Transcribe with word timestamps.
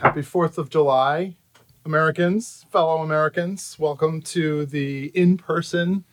Happy 0.00 0.22
4th 0.22 0.56
of 0.56 0.70
July, 0.70 1.36
Americans, 1.84 2.64
fellow 2.72 3.02
Americans. 3.02 3.76
Welcome 3.78 4.22
to 4.22 4.64
the 4.64 5.06
in 5.14 5.36
person 5.36 6.04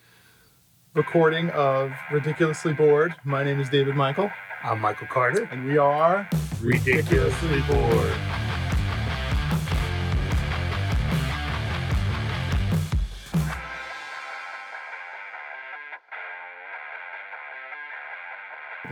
recording 0.94 1.48
of 1.50 1.92
Ridiculously 2.12 2.74
Bored. 2.74 3.14
My 3.24 3.42
name 3.42 3.58
is 3.60 3.70
David 3.70 3.96
Michael, 3.96 4.30
I'm 4.62 4.80
Michael 4.80 5.06
Carter. 5.06 5.48
and 5.50 5.64
we 5.64 5.78
are 5.78 6.28
Ridiculously 6.60 7.62
bored. 7.62 8.14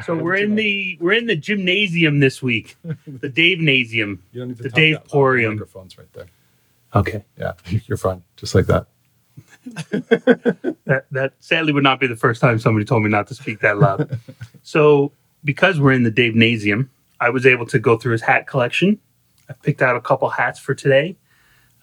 So 0.07 0.16
we're 0.16 0.36
in 0.36 0.54
the 0.54 0.96
we're 1.00 1.14
in 1.14 1.27
the 1.27 1.34
gymnasium 1.34 2.20
this 2.20 2.41
week, 2.41 2.77
the 3.07 3.29
Dave 3.29 3.59
Nasium. 3.59 4.18
You 4.32 4.40
don't 4.40 4.48
need 4.48 4.57
to 4.59 4.62
the 4.62 4.68
talk 4.68 4.77
Dave 4.77 4.95
that 4.95 5.00
loud. 5.00 5.11
The 5.11 5.16
Porium. 5.16 5.50
Microphone's 5.54 5.98
right 5.98 6.12
there. 6.12 6.26
Okay, 6.94 7.25
Yeah, 7.36 7.53
you're 7.86 7.99
fine. 7.99 8.22
Just 8.36 8.54
like 8.54 8.66
that. 8.66 8.86
that 10.86 11.07
that 11.11 11.32
sadly 11.40 11.72
would 11.72 11.82
not 11.82 11.99
be 11.99 12.07
the 12.07 12.16
first 12.16 12.40
time 12.40 12.58
somebody 12.58 12.85
told 12.85 13.03
me 13.03 13.11
not 13.11 13.27
to 13.27 13.35
speak 13.35 13.61
that 13.61 13.79
loud. 13.79 14.18
so 14.63 15.11
because 15.44 15.80
we're 15.80 15.93
in 15.93 16.04
the 16.04 16.11
Dave 16.11 16.35
Nasium, 16.35 16.88
I 17.21 17.30
was 17.30 17.44
able 17.44 17.66
to 17.66 17.79
go 17.79 17.96
through 17.96 18.13
his 18.13 18.22
hat 18.22 18.46
collection. 18.46 18.99
I 19.49 19.54
picked 19.54 19.82
out 19.82 19.96
a 19.96 20.00
couple 20.00 20.29
hats 20.29 20.61
for 20.61 20.75
today. 20.75 21.16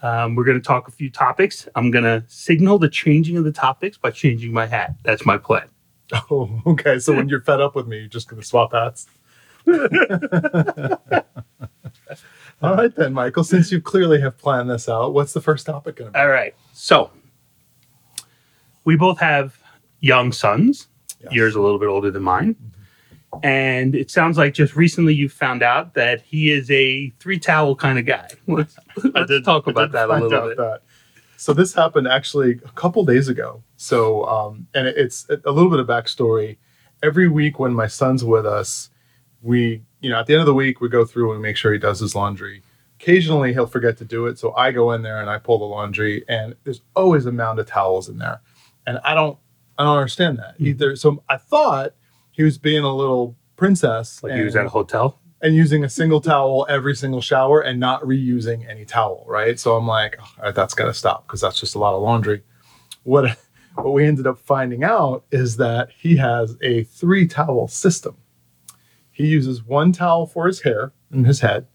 Um, 0.01 0.35
we're 0.35 0.43
going 0.43 0.59
to 0.59 0.65
talk 0.65 0.87
a 0.87 0.91
few 0.91 1.09
topics. 1.09 1.67
I'm 1.75 1.91
going 1.91 2.03
to 2.03 2.23
signal 2.27 2.77
the 2.77 2.89
changing 2.89 3.37
of 3.37 3.45
the 3.45 3.53
topics 3.53 3.97
by 3.97 4.11
changing 4.11 4.51
my 4.51 4.65
hat. 4.65 4.95
That's 5.03 5.25
my 5.25 5.37
plan. 5.37 5.69
Oh, 6.29 6.61
okay. 6.67 6.99
So 6.99 7.15
when 7.15 7.27
you're 7.29 7.41
fed 7.41 7.59
up 7.61 7.75
with 7.75 7.87
me, 7.87 7.99
you're 7.99 8.07
just 8.07 8.27
going 8.27 8.41
to 8.41 8.47
swap 8.47 8.73
hats. 8.73 9.07
All 12.61 12.75
right, 12.75 12.95
then, 12.95 13.13
Michael, 13.13 13.43
since 13.43 13.71
you 13.71 13.81
clearly 13.81 14.21
have 14.21 14.37
planned 14.37 14.69
this 14.69 14.87
out, 14.87 15.13
what's 15.13 15.33
the 15.33 15.41
first 15.41 15.65
topic 15.65 15.97
going 15.97 16.09
to 16.09 16.13
be? 16.13 16.19
All 16.19 16.29
right. 16.29 16.53
So 16.73 17.11
we 18.85 18.95
both 18.95 19.19
have 19.19 19.57
young 19.99 20.31
sons. 20.31 20.87
Yes. 21.21 21.33
Yours 21.33 21.55
a 21.55 21.61
little 21.61 21.79
bit 21.79 21.87
older 21.87 22.11
than 22.11 22.23
mine. 22.23 22.55
Mm-hmm. 22.55 23.45
And 23.45 23.95
it 23.95 24.11
sounds 24.11 24.37
like 24.37 24.53
just 24.53 24.75
recently 24.75 25.13
you 25.13 25.27
found 25.27 25.63
out 25.63 25.93
that 25.95 26.21
he 26.21 26.51
is 26.51 26.69
a 26.69 27.09
three 27.19 27.39
towel 27.39 27.75
kind 27.75 27.97
of 27.97 28.05
guy. 28.05 28.27
Let's, 28.47 28.77
let's 29.03 29.45
talk 29.45 29.63
I 29.67 29.71
about 29.71 29.85
did 29.87 29.91
that 29.93 30.09
a 30.09 30.13
little 30.13 30.35
out 30.35 30.47
bit. 30.49 30.57
that. 30.57 30.81
So 31.37 31.53
this 31.53 31.73
happened 31.73 32.07
actually 32.07 32.51
a 32.65 32.71
couple 32.71 33.03
days 33.05 33.27
ago. 33.27 33.63
So 33.77 34.25
um, 34.25 34.67
and 34.73 34.87
it's 34.87 35.27
a 35.29 35.51
little 35.51 35.69
bit 35.69 35.79
of 35.79 35.87
backstory. 35.87 36.57
Every 37.01 37.27
week 37.27 37.59
when 37.59 37.73
my 37.73 37.87
son's 37.87 38.23
with 38.23 38.45
us, 38.45 38.89
we 39.41 39.81
you 40.01 40.09
know 40.09 40.19
at 40.19 40.25
the 40.27 40.33
end 40.33 40.39
of 40.41 40.45
the 40.47 40.53
week 40.53 40.79
we 40.81 40.89
go 40.89 41.05
through 41.05 41.31
and 41.33 41.41
we 41.41 41.47
make 41.47 41.57
sure 41.57 41.73
he 41.73 41.79
does 41.79 41.99
his 41.99 42.15
laundry. 42.15 42.61
Occasionally 42.99 43.51
he'll 43.51 43.67
forget 43.67 43.97
to 43.97 44.05
do 44.05 44.25
it, 44.27 44.39
so 44.39 44.53
I 44.55 44.71
go 44.71 44.91
in 44.93 45.01
there 45.01 45.19
and 45.19 45.29
I 45.29 45.37
pull 45.37 45.59
the 45.59 45.65
laundry, 45.65 46.23
and 46.29 46.55
there's 46.63 46.81
always 46.95 47.25
a 47.25 47.31
mound 47.33 47.59
of 47.59 47.65
towels 47.67 48.07
in 48.07 48.17
there, 48.19 48.39
and 48.87 48.99
I 49.03 49.13
don't 49.13 49.37
I 49.77 49.83
don't 49.83 49.97
understand 49.97 50.37
that 50.39 50.55
Hmm. 50.57 50.67
either. 50.67 50.95
So 50.95 51.23
I 51.27 51.35
thought 51.37 51.93
he 52.31 52.43
was 52.43 52.57
being 52.57 52.83
a 52.83 52.95
little 52.95 53.35
princess, 53.57 54.23
Like 54.23 54.33
he 54.33 54.41
was 54.41 54.55
at 54.55 54.65
a 54.65 54.69
hotel. 54.69 55.19
And 55.43 55.53
using 55.53 55.83
a 55.83 55.89
single 55.89 56.21
towel 56.21 56.65
every 56.69 56.95
single 56.95 57.21
shower 57.21 57.61
and 57.61 57.79
not 57.79 58.01
reusing 58.01 58.67
any 58.67 58.85
towel, 58.85 59.25
right? 59.27 59.59
So 59.59 59.75
I'm 59.75 59.85
like, 59.85 60.15
"Oh, 60.19 60.23
all 60.37 60.45
right, 60.45 60.55
that's 60.55 60.73
got 60.73 60.85
to 60.85 60.93
stop 60.93 61.27
because 61.27 61.41
that's 61.41 61.59
just 61.59 61.75
a 61.75 61.79
lot 61.79 61.93
of 61.93 62.01
laundry. 62.01 62.41
What 63.03 63.37
what 63.75 63.93
we 63.93 64.05
ended 64.05 64.25
up 64.25 64.39
finding 64.39 64.83
out 64.83 65.25
is 65.31 65.57
that 65.57 65.89
he 65.95 66.15
has 66.15 66.57
a 66.61 66.85
three 66.85 67.27
towel 67.27 67.67
system. 67.67 68.17
He 69.11 69.27
uses 69.27 69.63
one 69.63 69.91
towel 69.91 70.25
for 70.25 70.47
his 70.47 70.61
hair 70.61 70.93
and 71.11 71.27
his 71.27 71.41
head, 71.41 71.67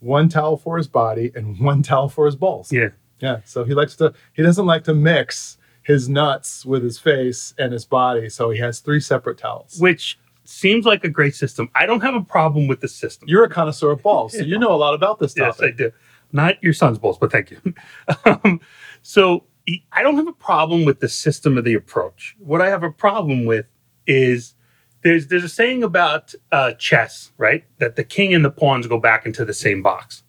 one 0.00 0.28
towel 0.28 0.56
for 0.56 0.76
his 0.76 0.88
body, 0.88 1.30
and 1.34 1.58
one 1.60 1.82
towel 1.82 2.08
for 2.08 2.26
his 2.26 2.36
balls. 2.36 2.72
Yeah. 2.72 2.88
Yeah. 3.20 3.40
So 3.44 3.64
he 3.64 3.74
likes 3.74 3.94
to 3.96 4.12
he 4.32 4.42
doesn't 4.42 4.66
like 4.66 4.84
to 4.84 4.94
mix 4.94 5.56
his 5.82 6.08
nuts 6.08 6.66
with 6.66 6.82
his 6.82 6.98
face 6.98 7.54
and 7.58 7.72
his 7.72 7.84
body, 7.84 8.28
so 8.28 8.50
he 8.50 8.58
has 8.58 8.80
three 8.80 9.00
separate 9.00 9.38
towels. 9.38 9.78
Which 9.78 10.18
seems 10.44 10.84
like 10.84 11.04
a 11.04 11.08
great 11.08 11.34
system. 11.34 11.70
I 11.74 11.86
don't 11.86 12.00
have 12.00 12.14
a 12.14 12.22
problem 12.22 12.66
with 12.66 12.80
the 12.80 12.88
system. 12.88 13.28
You're 13.28 13.44
a 13.44 13.48
connoisseur 13.48 13.92
of 13.92 14.02
balls, 14.02 14.32
so 14.32 14.42
you 14.42 14.58
know 14.58 14.72
a 14.72 14.76
lot 14.76 14.94
about 14.94 15.18
this 15.18 15.34
Yes. 15.36 15.60
I 15.60 15.70
do. 15.70 15.90
Not 16.32 16.62
your 16.62 16.72
son's 16.72 16.98
balls, 16.98 17.18
but 17.18 17.30
thank 17.30 17.50
you. 17.50 17.60
um, 18.24 18.60
so 19.02 19.44
I 19.92 20.02
don't 20.02 20.16
have 20.16 20.28
a 20.28 20.32
problem 20.32 20.84
with 20.84 21.00
the 21.00 21.08
system 21.08 21.56
of 21.56 21.64
the 21.64 21.74
approach. 21.74 22.36
What 22.38 22.60
I 22.60 22.68
have 22.68 22.82
a 22.82 22.90
problem 22.90 23.44
with 23.44 23.66
is 24.06 24.54
there's 25.02 25.28
there's 25.28 25.44
a 25.44 25.48
saying 25.48 25.82
about 25.82 26.34
uh, 26.50 26.72
chess, 26.72 27.32
right? 27.38 27.64
That 27.78 27.96
the 27.96 28.04
king 28.04 28.34
and 28.34 28.44
the 28.44 28.50
pawns 28.50 28.86
go 28.86 28.98
back 28.98 29.26
into 29.26 29.44
the 29.44 29.54
same 29.54 29.82
box. 29.82 30.22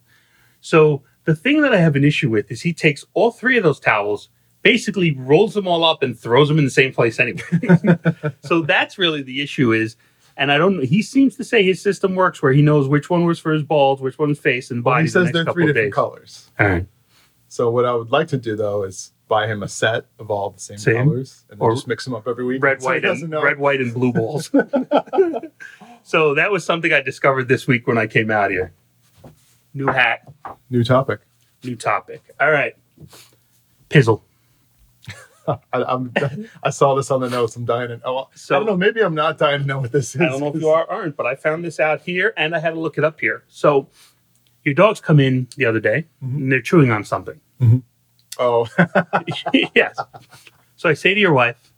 So 0.60 1.02
the 1.24 1.34
thing 1.34 1.62
that 1.62 1.74
I 1.74 1.78
have 1.78 1.96
an 1.96 2.04
issue 2.04 2.30
with 2.30 2.50
is 2.50 2.62
he 2.62 2.72
takes 2.72 3.04
all 3.14 3.30
three 3.30 3.56
of 3.56 3.64
those 3.64 3.80
towels, 3.80 4.28
basically 4.70 5.12
rolls 5.16 5.54
them 5.54 5.66
all 5.68 5.84
up 5.84 6.02
and 6.02 6.18
throws 6.18 6.48
them 6.48 6.58
in 6.58 6.64
the 6.64 6.70
same 6.70 6.92
place 6.92 7.18
anyway. 7.20 7.42
so 8.42 8.62
that's 8.62 8.98
really 8.98 9.22
the 9.22 9.40
issue 9.42 9.72
is. 9.72 9.96
And 10.36 10.52
I 10.52 10.58
don't. 10.58 10.84
He 10.84 11.02
seems 11.02 11.36
to 11.36 11.44
say 11.44 11.62
his 11.62 11.80
system 11.80 12.14
works 12.14 12.42
where 12.42 12.52
he 12.52 12.60
knows 12.62 12.88
which 12.88 13.08
one 13.08 13.24
was 13.24 13.38
for 13.38 13.52
his 13.52 13.62
balls, 13.62 14.00
which 14.02 14.18
one's 14.18 14.38
face 14.38 14.70
and 14.70 14.84
Well, 14.84 14.94
body. 14.96 15.04
he 15.04 15.08
says 15.08 15.24
next 15.26 15.32
they're 15.32 15.44
three 15.52 15.66
different 15.66 15.86
days. 15.86 15.94
colors. 15.94 16.50
All 16.58 16.66
right. 16.68 16.86
So 17.48 17.70
what 17.70 17.84
I 17.86 17.94
would 17.94 18.10
like 18.10 18.28
to 18.28 18.36
do 18.36 18.54
though 18.56 18.82
is 18.82 19.12
buy 19.28 19.46
him 19.46 19.62
a 19.62 19.68
set 19.68 20.06
of 20.18 20.30
all 20.30 20.50
the 20.50 20.60
same, 20.60 20.78
Same. 20.78 21.04
colors 21.06 21.44
and 21.50 21.58
then 21.60 21.66
Or 21.66 21.72
just 21.74 21.86
mix 21.88 22.04
them 22.04 22.14
up 22.14 22.28
every 22.28 22.44
week. 22.44 22.62
red, 22.62 22.82
so 22.82 22.88
white, 22.88 23.02
doesn't 23.02 23.24
and 23.24 23.30
know. 23.30 23.42
red, 23.42 23.58
white, 23.58 23.80
and 23.80 23.94
blue 23.94 24.12
balls. 24.12 24.50
so 26.02 26.34
that 26.34 26.50
was 26.50 26.64
something 26.64 26.92
I 26.92 27.00
discovered 27.00 27.48
this 27.48 27.66
week 27.66 27.86
when 27.86 27.98
I 27.98 28.06
came 28.06 28.30
out 28.30 28.50
here. 28.50 28.72
New 29.74 29.86
hat, 29.88 30.20
New 30.70 30.84
topic. 30.84 31.20
new 31.64 31.76
topic. 31.76 32.22
All 32.40 32.50
right, 32.50 32.74
Pizzle. 33.90 34.22
I, 35.72 35.82
I'm, 35.84 36.12
I 36.62 36.70
saw 36.70 36.94
this 36.94 37.10
on 37.10 37.20
the 37.20 37.28
notes. 37.30 37.56
I'm 37.56 37.64
dying 37.64 37.88
to 37.88 37.96
know. 37.98 38.28
So- 38.34 38.56
I 38.56 38.58
don't 38.58 38.66
know. 38.66 38.76
Maybe 38.76 39.00
I'm 39.02 39.14
not 39.14 39.38
dying 39.38 39.60
to 39.62 39.66
know 39.66 39.80
what 39.80 39.92
this 39.92 40.14
is. 40.14 40.20
I 40.20 40.26
don't 40.26 40.40
know 40.40 40.48
if 40.48 40.60
you 40.60 40.68
are 40.68 40.84
or 40.84 40.90
aren't, 40.90 41.16
but 41.16 41.26
I 41.26 41.34
found 41.34 41.64
this 41.64 41.78
out 41.80 42.00
here 42.02 42.32
and 42.36 42.54
I 42.54 42.58
had 42.58 42.70
to 42.74 42.80
look 42.80 42.98
it 42.98 43.04
up 43.04 43.20
here. 43.20 43.44
So 43.48 43.88
your 44.64 44.74
dogs 44.74 45.00
come 45.00 45.20
in 45.20 45.48
the 45.56 45.64
other 45.66 45.80
day 45.80 46.06
Mhm. 46.22 46.36
and 46.36 46.52
they're 46.52 46.60
chewing 46.62 46.90
on 46.90 47.04
something. 47.04 47.40
Oh, 48.38 48.66
yes. 49.74 49.98
So 50.76 50.88
I 50.88 50.94
say 50.94 51.14
to 51.14 51.20
your 51.20 51.32
wife, 51.32 51.72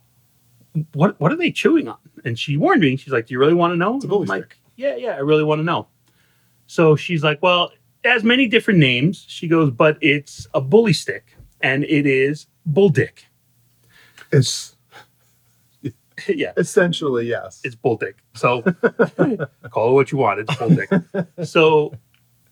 "What 0.93 1.19
what 1.19 1.31
are 1.31 1.37
they 1.37 1.51
chewing 1.51 1.87
on?" 1.87 1.97
And 2.25 2.37
she 2.37 2.57
warned 2.57 2.81
me. 2.81 2.97
She's 2.97 3.13
like, 3.13 3.27
"Do 3.27 3.33
you 3.33 3.39
really 3.39 3.53
want 3.53 3.71
to 3.71 3.77
know?" 3.77 3.95
it's 3.95 4.05
a 4.05 4.07
like, 4.07 4.43
stick. 4.43 4.57
yeah, 4.75 4.95
yeah, 4.97 5.11
I 5.11 5.19
really 5.19 5.43
want 5.45 5.59
to 5.59 5.63
know. 5.63 5.87
So 6.67 6.95
she's 6.97 7.23
like, 7.23 7.41
well, 7.41 7.71
it 8.03 8.09
has 8.09 8.23
many 8.23 8.45
different 8.47 8.79
names. 8.79 9.25
She 9.27 9.47
goes, 9.47 9.71
but 9.71 9.97
it's 10.01 10.47
a 10.53 10.61
bully 10.61 10.93
stick 10.93 11.35
and 11.61 11.83
it 11.85 12.05
is 12.05 12.45
bull 12.65 12.89
dick. 12.89 13.25
It's 14.31 14.75
yeah, 16.27 16.51
essentially 16.57 17.27
yes. 17.27 17.61
it's 17.63 17.75
bull 17.75 17.97
dick. 17.97 18.17
So 18.35 18.61
call 19.69 19.89
it 19.89 19.93
what 19.93 20.11
you 20.11 20.17
want. 20.17 20.39
It's 20.39 20.55
bull 20.55 20.69
dick. 20.69 20.89
So 21.45 21.93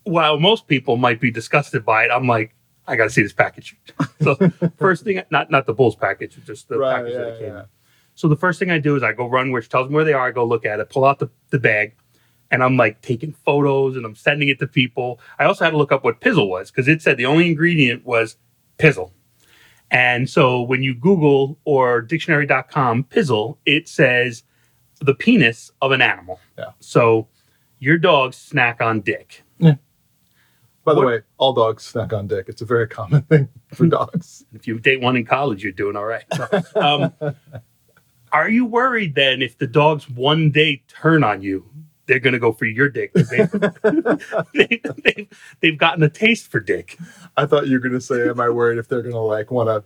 while 0.04 0.38
most 0.38 0.66
people 0.66 0.96
might 0.96 1.20
be 1.20 1.30
disgusted 1.30 1.84
by 1.84 2.04
it, 2.04 2.10
I'm 2.10 2.26
like, 2.26 2.54
I 2.86 2.96
got 2.96 3.04
to 3.04 3.10
see 3.10 3.22
this 3.22 3.34
package. 3.34 3.76
So 4.22 4.36
first 4.78 5.04
thing, 5.04 5.22
not 5.30 5.50
not 5.50 5.66
the 5.66 5.74
bulls 5.74 5.94
package, 5.94 6.38
just 6.44 6.68
the 6.68 6.78
right. 6.78 6.96
package 6.96 7.12
Yeah, 7.12 7.18
that 7.18 7.28
it 7.28 7.38
came 7.38 7.54
yeah. 7.54 7.64
So 8.14 8.26
the 8.26 8.36
first 8.36 8.58
thing 8.58 8.70
I 8.70 8.78
do 8.78 8.96
is 8.96 9.02
I 9.02 9.12
go 9.12 9.28
run, 9.28 9.52
which 9.52 9.68
tells 9.68 9.88
me 9.88 9.94
where 9.94 10.04
they 10.04 10.12
are. 10.12 10.26
I 10.26 10.30
go 10.32 10.44
look 10.44 10.64
at 10.64 10.80
it, 10.80 10.90
pull 10.90 11.04
out 11.04 11.20
the, 11.20 11.30
the 11.50 11.58
bag, 11.60 11.94
and 12.50 12.64
I'm 12.64 12.76
like 12.76 13.00
taking 13.00 13.32
photos 13.32 13.96
and 13.96 14.04
I'm 14.04 14.16
sending 14.16 14.48
it 14.48 14.58
to 14.58 14.66
people. 14.66 15.20
I 15.38 15.44
also 15.44 15.64
had 15.64 15.70
to 15.70 15.76
look 15.76 15.92
up 15.92 16.02
what 16.02 16.20
pizzle 16.20 16.48
was 16.48 16.70
because 16.70 16.88
it 16.88 17.02
said 17.02 17.16
the 17.16 17.26
only 17.26 17.48
ingredient 17.48 18.04
was 18.04 18.36
pizzle. 18.78 19.12
And 19.90 20.28
so 20.28 20.60
when 20.62 20.82
you 20.82 20.94
Google 20.94 21.58
or 21.64 22.02
dictionary.com 22.02 23.04
pizzle, 23.04 23.56
it 23.64 23.88
says 23.88 24.42
the 25.00 25.14
penis 25.14 25.70
of 25.80 25.92
an 25.92 26.02
animal. 26.02 26.40
Yeah. 26.58 26.72
So 26.80 27.28
your 27.78 27.96
dogs 27.98 28.36
snack 28.36 28.80
on 28.82 29.00
dick. 29.00 29.42
Yeah. 29.58 29.74
By 30.84 30.94
the 30.94 31.00
What- 31.00 31.06
way, 31.06 31.20
all 31.38 31.52
dogs 31.52 31.84
snack 31.84 32.12
on 32.12 32.26
dick. 32.26 32.46
It's 32.48 32.60
a 32.62 32.66
very 32.66 32.86
common 32.88 33.22
thing 33.22 33.48
for 33.74 33.86
dogs. 33.86 34.44
If 34.54 34.66
you 34.66 34.78
date 34.78 35.00
one 35.00 35.16
in 35.16 35.24
college, 35.24 35.62
you're 35.62 35.72
doing 35.72 35.96
all 35.96 36.04
right. 36.04 36.24
Um, 36.76 37.12
are 38.32 38.50
you 38.50 38.66
worried 38.66 39.14
then 39.14 39.40
if 39.40 39.56
the 39.56 39.66
dogs 39.66 40.08
one 40.10 40.50
day 40.50 40.82
turn 40.88 41.24
on 41.24 41.40
you, 41.40 41.64
they're 42.08 42.18
going 42.18 42.32
to 42.32 42.40
go 42.40 42.50
for 42.52 42.64
your 42.64 42.88
dick? 42.88 43.12
They, 43.12 43.46
they, 44.54 44.82
they, 45.04 45.28
they've 45.60 45.78
gotten 45.78 46.02
a 46.02 46.08
taste 46.08 46.50
for 46.50 46.58
dick. 46.58 46.98
I 47.36 47.46
thought 47.46 47.68
you 47.68 47.74
were 47.74 47.78
gonna 47.88 48.00
say, 48.00 48.28
"Am 48.28 48.40
I 48.40 48.48
worried 48.50 48.78
if 48.78 48.88
they're 48.88 49.02
gonna 49.02 49.20
like 49.22 49.52
want 49.52 49.68
to 49.68 49.84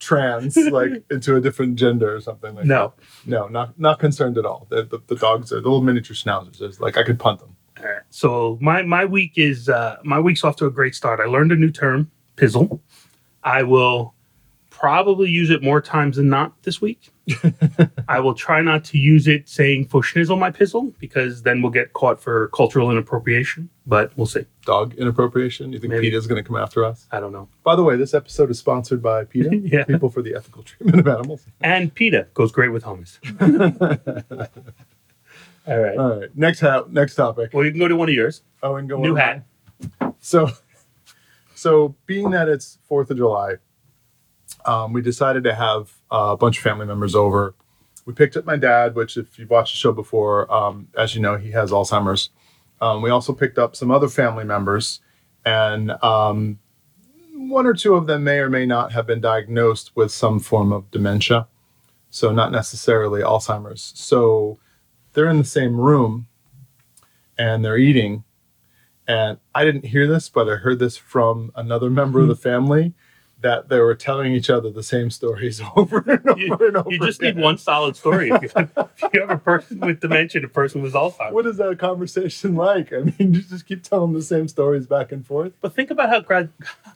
trans 0.00 0.56
like 0.56 0.90
into 1.10 1.36
a 1.36 1.40
different 1.40 1.76
gender 1.76 2.14
or 2.14 2.20
something 2.20 2.54
like 2.56 2.64
No. 2.64 2.94
that?" 2.96 3.28
No, 3.30 3.46
not 3.46 3.78
not 3.78 3.98
concerned 4.00 4.38
at 4.38 4.44
all. 4.46 4.66
The, 4.70 4.82
the, 4.82 4.98
the 5.06 5.16
dogs 5.16 5.52
are 5.52 5.56
the 5.60 5.68
little 5.68 5.82
miniature 5.82 6.16
schnauzers. 6.16 6.58
There's, 6.58 6.80
like 6.80 6.96
I 6.96 7.02
could 7.04 7.18
punt 7.20 7.40
them. 7.40 7.54
All 7.78 7.84
right. 7.84 8.02
So 8.10 8.58
my 8.60 8.82
my 8.82 9.04
week 9.04 9.32
is 9.36 9.68
uh, 9.68 9.96
my 10.02 10.18
week's 10.18 10.42
off 10.44 10.56
to 10.56 10.66
a 10.66 10.70
great 10.70 10.94
start. 10.94 11.20
I 11.20 11.24
learned 11.26 11.52
a 11.52 11.56
new 11.56 11.70
term, 11.70 12.10
pizzle. 12.36 12.80
I 13.44 13.62
will 13.62 14.14
probably 14.70 15.28
use 15.30 15.50
it 15.50 15.62
more 15.62 15.80
times 15.80 16.16
than 16.16 16.28
not 16.28 16.62
this 16.62 16.80
week. 16.80 17.10
I 18.08 18.20
will 18.20 18.34
try 18.34 18.60
not 18.60 18.84
to 18.86 18.98
use 18.98 19.26
it 19.28 19.48
saying 19.48 19.86
for 19.86 20.02
schnizzle 20.02 20.38
my 20.38 20.50
pizzle 20.50 20.92
because 20.98 21.42
then 21.42 21.62
we'll 21.62 21.72
get 21.72 21.92
caught 21.92 22.20
for 22.22 22.48
cultural 22.48 22.90
inappropriation. 22.90 23.68
But 23.86 24.12
we'll 24.16 24.26
see. 24.26 24.46
Dog 24.64 24.94
inappropriation. 24.94 25.72
You 25.72 25.78
think 25.80 25.92
Maybe. 25.92 26.10
PETA's 26.10 26.26
going 26.26 26.42
to 26.42 26.46
come 26.46 26.56
after 26.56 26.84
us? 26.84 27.06
I 27.10 27.20
don't 27.20 27.32
know. 27.32 27.48
By 27.64 27.76
the 27.76 27.82
way, 27.82 27.96
this 27.96 28.14
episode 28.14 28.50
is 28.50 28.58
sponsored 28.58 29.02
by 29.02 29.24
PETA, 29.24 29.56
Yeah. 29.64 29.84
People 29.84 30.10
for 30.10 30.22
the 30.22 30.34
Ethical 30.34 30.62
Treatment 30.62 31.00
of 31.00 31.08
Animals. 31.08 31.44
And 31.60 31.94
PETA 31.94 32.28
goes 32.34 32.52
great 32.52 32.70
with 32.72 32.84
hummus. 32.84 33.18
All 35.66 35.78
right. 35.78 35.96
All 35.98 36.20
right, 36.20 36.36
next 36.36 36.60
ha- 36.60 36.84
next 36.88 37.14
topic. 37.16 37.50
Well, 37.52 37.64
you 37.64 37.70
can 37.70 37.78
go 37.78 37.86
to 37.86 37.94
one 37.94 38.08
of 38.08 38.14
yours. 38.14 38.42
Oh, 38.62 38.76
and 38.76 38.88
go 38.88 38.98
New 39.00 39.14
hat. 39.14 39.44
So, 40.18 40.50
so 41.54 41.94
being 42.06 42.30
that 42.30 42.48
it's 42.48 42.78
Fourth 42.88 43.10
of 43.10 43.18
July, 43.18 43.56
um, 44.64 44.92
we 44.92 45.02
decided 45.02 45.44
to 45.44 45.54
have 45.54 45.92
uh, 46.10 46.30
a 46.32 46.36
bunch 46.36 46.58
of 46.58 46.64
family 46.64 46.86
members 46.86 47.14
over. 47.14 47.54
We 48.06 48.14
picked 48.14 48.36
up 48.36 48.44
my 48.44 48.56
dad, 48.56 48.94
which, 48.94 49.16
if 49.16 49.38
you've 49.38 49.50
watched 49.50 49.74
the 49.74 49.78
show 49.78 49.92
before, 49.92 50.52
um, 50.52 50.88
as 50.96 51.14
you 51.14 51.20
know, 51.20 51.36
he 51.36 51.50
has 51.50 51.70
Alzheimer's. 51.70 52.30
Um, 52.80 53.02
we 53.02 53.10
also 53.10 53.32
picked 53.32 53.58
up 53.58 53.76
some 53.76 53.90
other 53.90 54.08
family 54.08 54.44
members, 54.44 55.00
and 55.44 55.90
um, 56.02 56.58
one 57.34 57.66
or 57.66 57.74
two 57.74 57.94
of 57.94 58.06
them 58.06 58.24
may 58.24 58.38
or 58.38 58.48
may 58.48 58.66
not 58.66 58.92
have 58.92 59.06
been 59.06 59.20
diagnosed 59.20 59.92
with 59.94 60.10
some 60.10 60.40
form 60.40 60.72
of 60.72 60.90
dementia. 60.90 61.46
So, 62.10 62.32
not 62.32 62.52
necessarily 62.52 63.20
Alzheimer's. 63.20 63.92
So, 63.94 64.58
they're 65.12 65.28
in 65.28 65.38
the 65.38 65.44
same 65.44 65.76
room 65.78 66.26
and 67.38 67.64
they're 67.64 67.78
eating. 67.78 68.24
And 69.08 69.38
I 69.54 69.64
didn't 69.64 69.86
hear 69.86 70.06
this, 70.06 70.28
but 70.28 70.48
I 70.48 70.56
heard 70.56 70.78
this 70.78 70.96
from 70.96 71.50
another 71.56 71.90
member 71.90 72.20
of 72.20 72.28
the 72.28 72.36
family 72.36 72.94
that 73.42 73.68
they 73.68 73.78
were 73.80 73.94
telling 73.94 74.32
each 74.34 74.50
other 74.50 74.70
the 74.70 74.82
same 74.82 75.10
stories 75.10 75.60
over 75.76 75.98
and 76.06 76.28
over 76.28 76.38
You, 76.40 76.54
and 76.60 76.76
over. 76.76 76.90
you 76.90 76.98
just 77.00 77.22
need 77.22 77.36
one 77.38 77.56
solid 77.58 77.96
story. 77.96 78.30
If 78.30 78.42
you, 78.42 78.48
if 78.76 79.14
you 79.14 79.20
have 79.20 79.30
a 79.30 79.38
person 79.38 79.80
with 79.80 80.00
dementia, 80.00 80.42
a 80.44 80.48
person 80.48 80.82
with 80.82 80.92
Alzheimer's. 80.94 81.32
What 81.32 81.46
is 81.46 81.56
that 81.56 81.78
conversation 81.78 82.54
like? 82.54 82.92
I 82.92 82.98
mean, 83.00 83.14
you 83.34 83.42
just 83.42 83.66
keep 83.66 83.82
telling 83.82 84.12
the 84.12 84.22
same 84.22 84.46
stories 84.48 84.86
back 84.86 85.12
and 85.12 85.26
forth. 85.26 85.52
But 85.60 85.74
think 85.74 85.90
about 85.90 86.08
how 86.10 86.20
great 86.20 86.48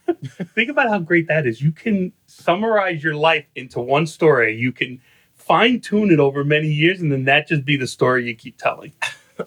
think 0.55 0.70
about 0.70 0.88
how 0.88 0.99
great 0.99 1.29
that 1.29 1.46
is. 1.46 1.61
You 1.62 1.73
can 1.73 2.12
summarize 2.26 3.02
your 3.02 3.14
life 3.14 3.47
into 3.55 3.81
one 3.81 4.06
story. 4.06 4.55
You 4.56 4.73
can 4.73 5.00
fine 5.35 5.81
tune 5.81 6.11
it 6.11 6.20
over 6.20 6.44
many 6.44 6.69
years, 6.69 7.00
and 7.00 7.11
then 7.12 7.25
that 7.25 7.49
just 7.49 7.64
be 7.64 7.76
the 7.76 7.87
story 7.87 8.26
you 8.26 8.35
keep 8.35 8.56
telling. 8.58 8.93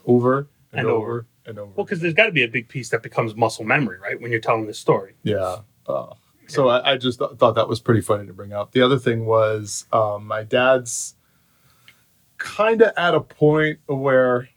Over 0.05 0.47
and, 0.71 0.81
And 0.81 0.87
over, 0.87 0.95
over. 0.97 1.25
and 1.45 1.59
over. 1.59 1.71
Well, 1.75 1.85
because 1.85 1.99
there's 2.01 2.13
got 2.13 2.25
to 2.25 2.31
be 2.31 2.43
a 2.43 2.47
big 2.47 2.67
piece 2.67 2.89
that 2.89 3.01
becomes 3.03 3.35
muscle 3.35 3.63
memory, 3.65 3.97
right? 3.99 4.19
When 4.19 4.31
you're 4.31 4.39
telling 4.41 4.65
this 4.67 4.77
story. 4.79 5.13
Yeah. 5.23 5.59
Uh, 5.87 6.13
so 6.47 6.69
I, 6.69 6.93
I 6.93 6.97
just 6.97 7.19
th- 7.19 7.31
thought 7.37 7.55
that 7.55 7.67
was 7.67 7.79
pretty 7.79 8.01
funny 8.01 8.25
to 8.27 8.33
bring 8.33 8.53
up. 8.53 8.71
The 8.71 8.81
other 8.81 8.97
thing 8.97 9.25
was 9.25 9.85
um, 9.91 10.25
my 10.25 10.43
dad's 10.43 11.15
kind 12.37 12.81
of 12.81 12.93
at 12.97 13.13
a 13.15 13.19
point 13.21 13.79
where 13.87 14.47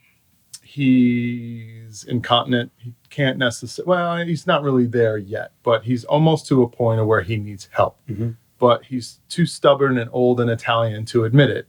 he's 0.63 2.05
incontinent. 2.05 2.73
He 2.77 2.95
can't 3.11 3.39
necessarily, 3.39 3.89
well, 3.89 4.17
he's 4.25 4.47
not 4.47 4.63
really 4.63 4.87
there 4.87 5.19
yet, 5.19 5.53
but 5.63 5.85
he's 5.85 6.05
almost 6.05 6.47
to 6.49 6.63
a 6.63 6.69
point 6.69 7.01
of 7.01 7.07
where 7.07 7.23
he 7.23 7.37
needs 7.37 7.69
help. 7.73 7.99
Mhm. 8.09 8.37
But 8.59 8.85
he's 8.85 9.21
too 9.29 9.47
stubborn 9.47 9.99
and 9.99 10.11
old 10.13 10.41
and 10.41 10.51
Italian 10.51 11.05
to 11.07 11.25
admit 11.25 11.51
it. 11.51 11.67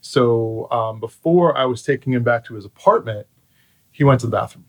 So 0.00 0.70
um, 0.70 0.98
before 1.00 1.56
I 1.56 1.64
was 1.64 1.82
taking 1.82 2.12
him 2.12 2.22
back 2.22 2.44
to 2.46 2.54
his 2.54 2.64
apartment, 2.64 3.26
he 3.90 4.04
went 4.04 4.20
to 4.20 4.26
the 4.26 4.32
bathroom. 4.32 4.66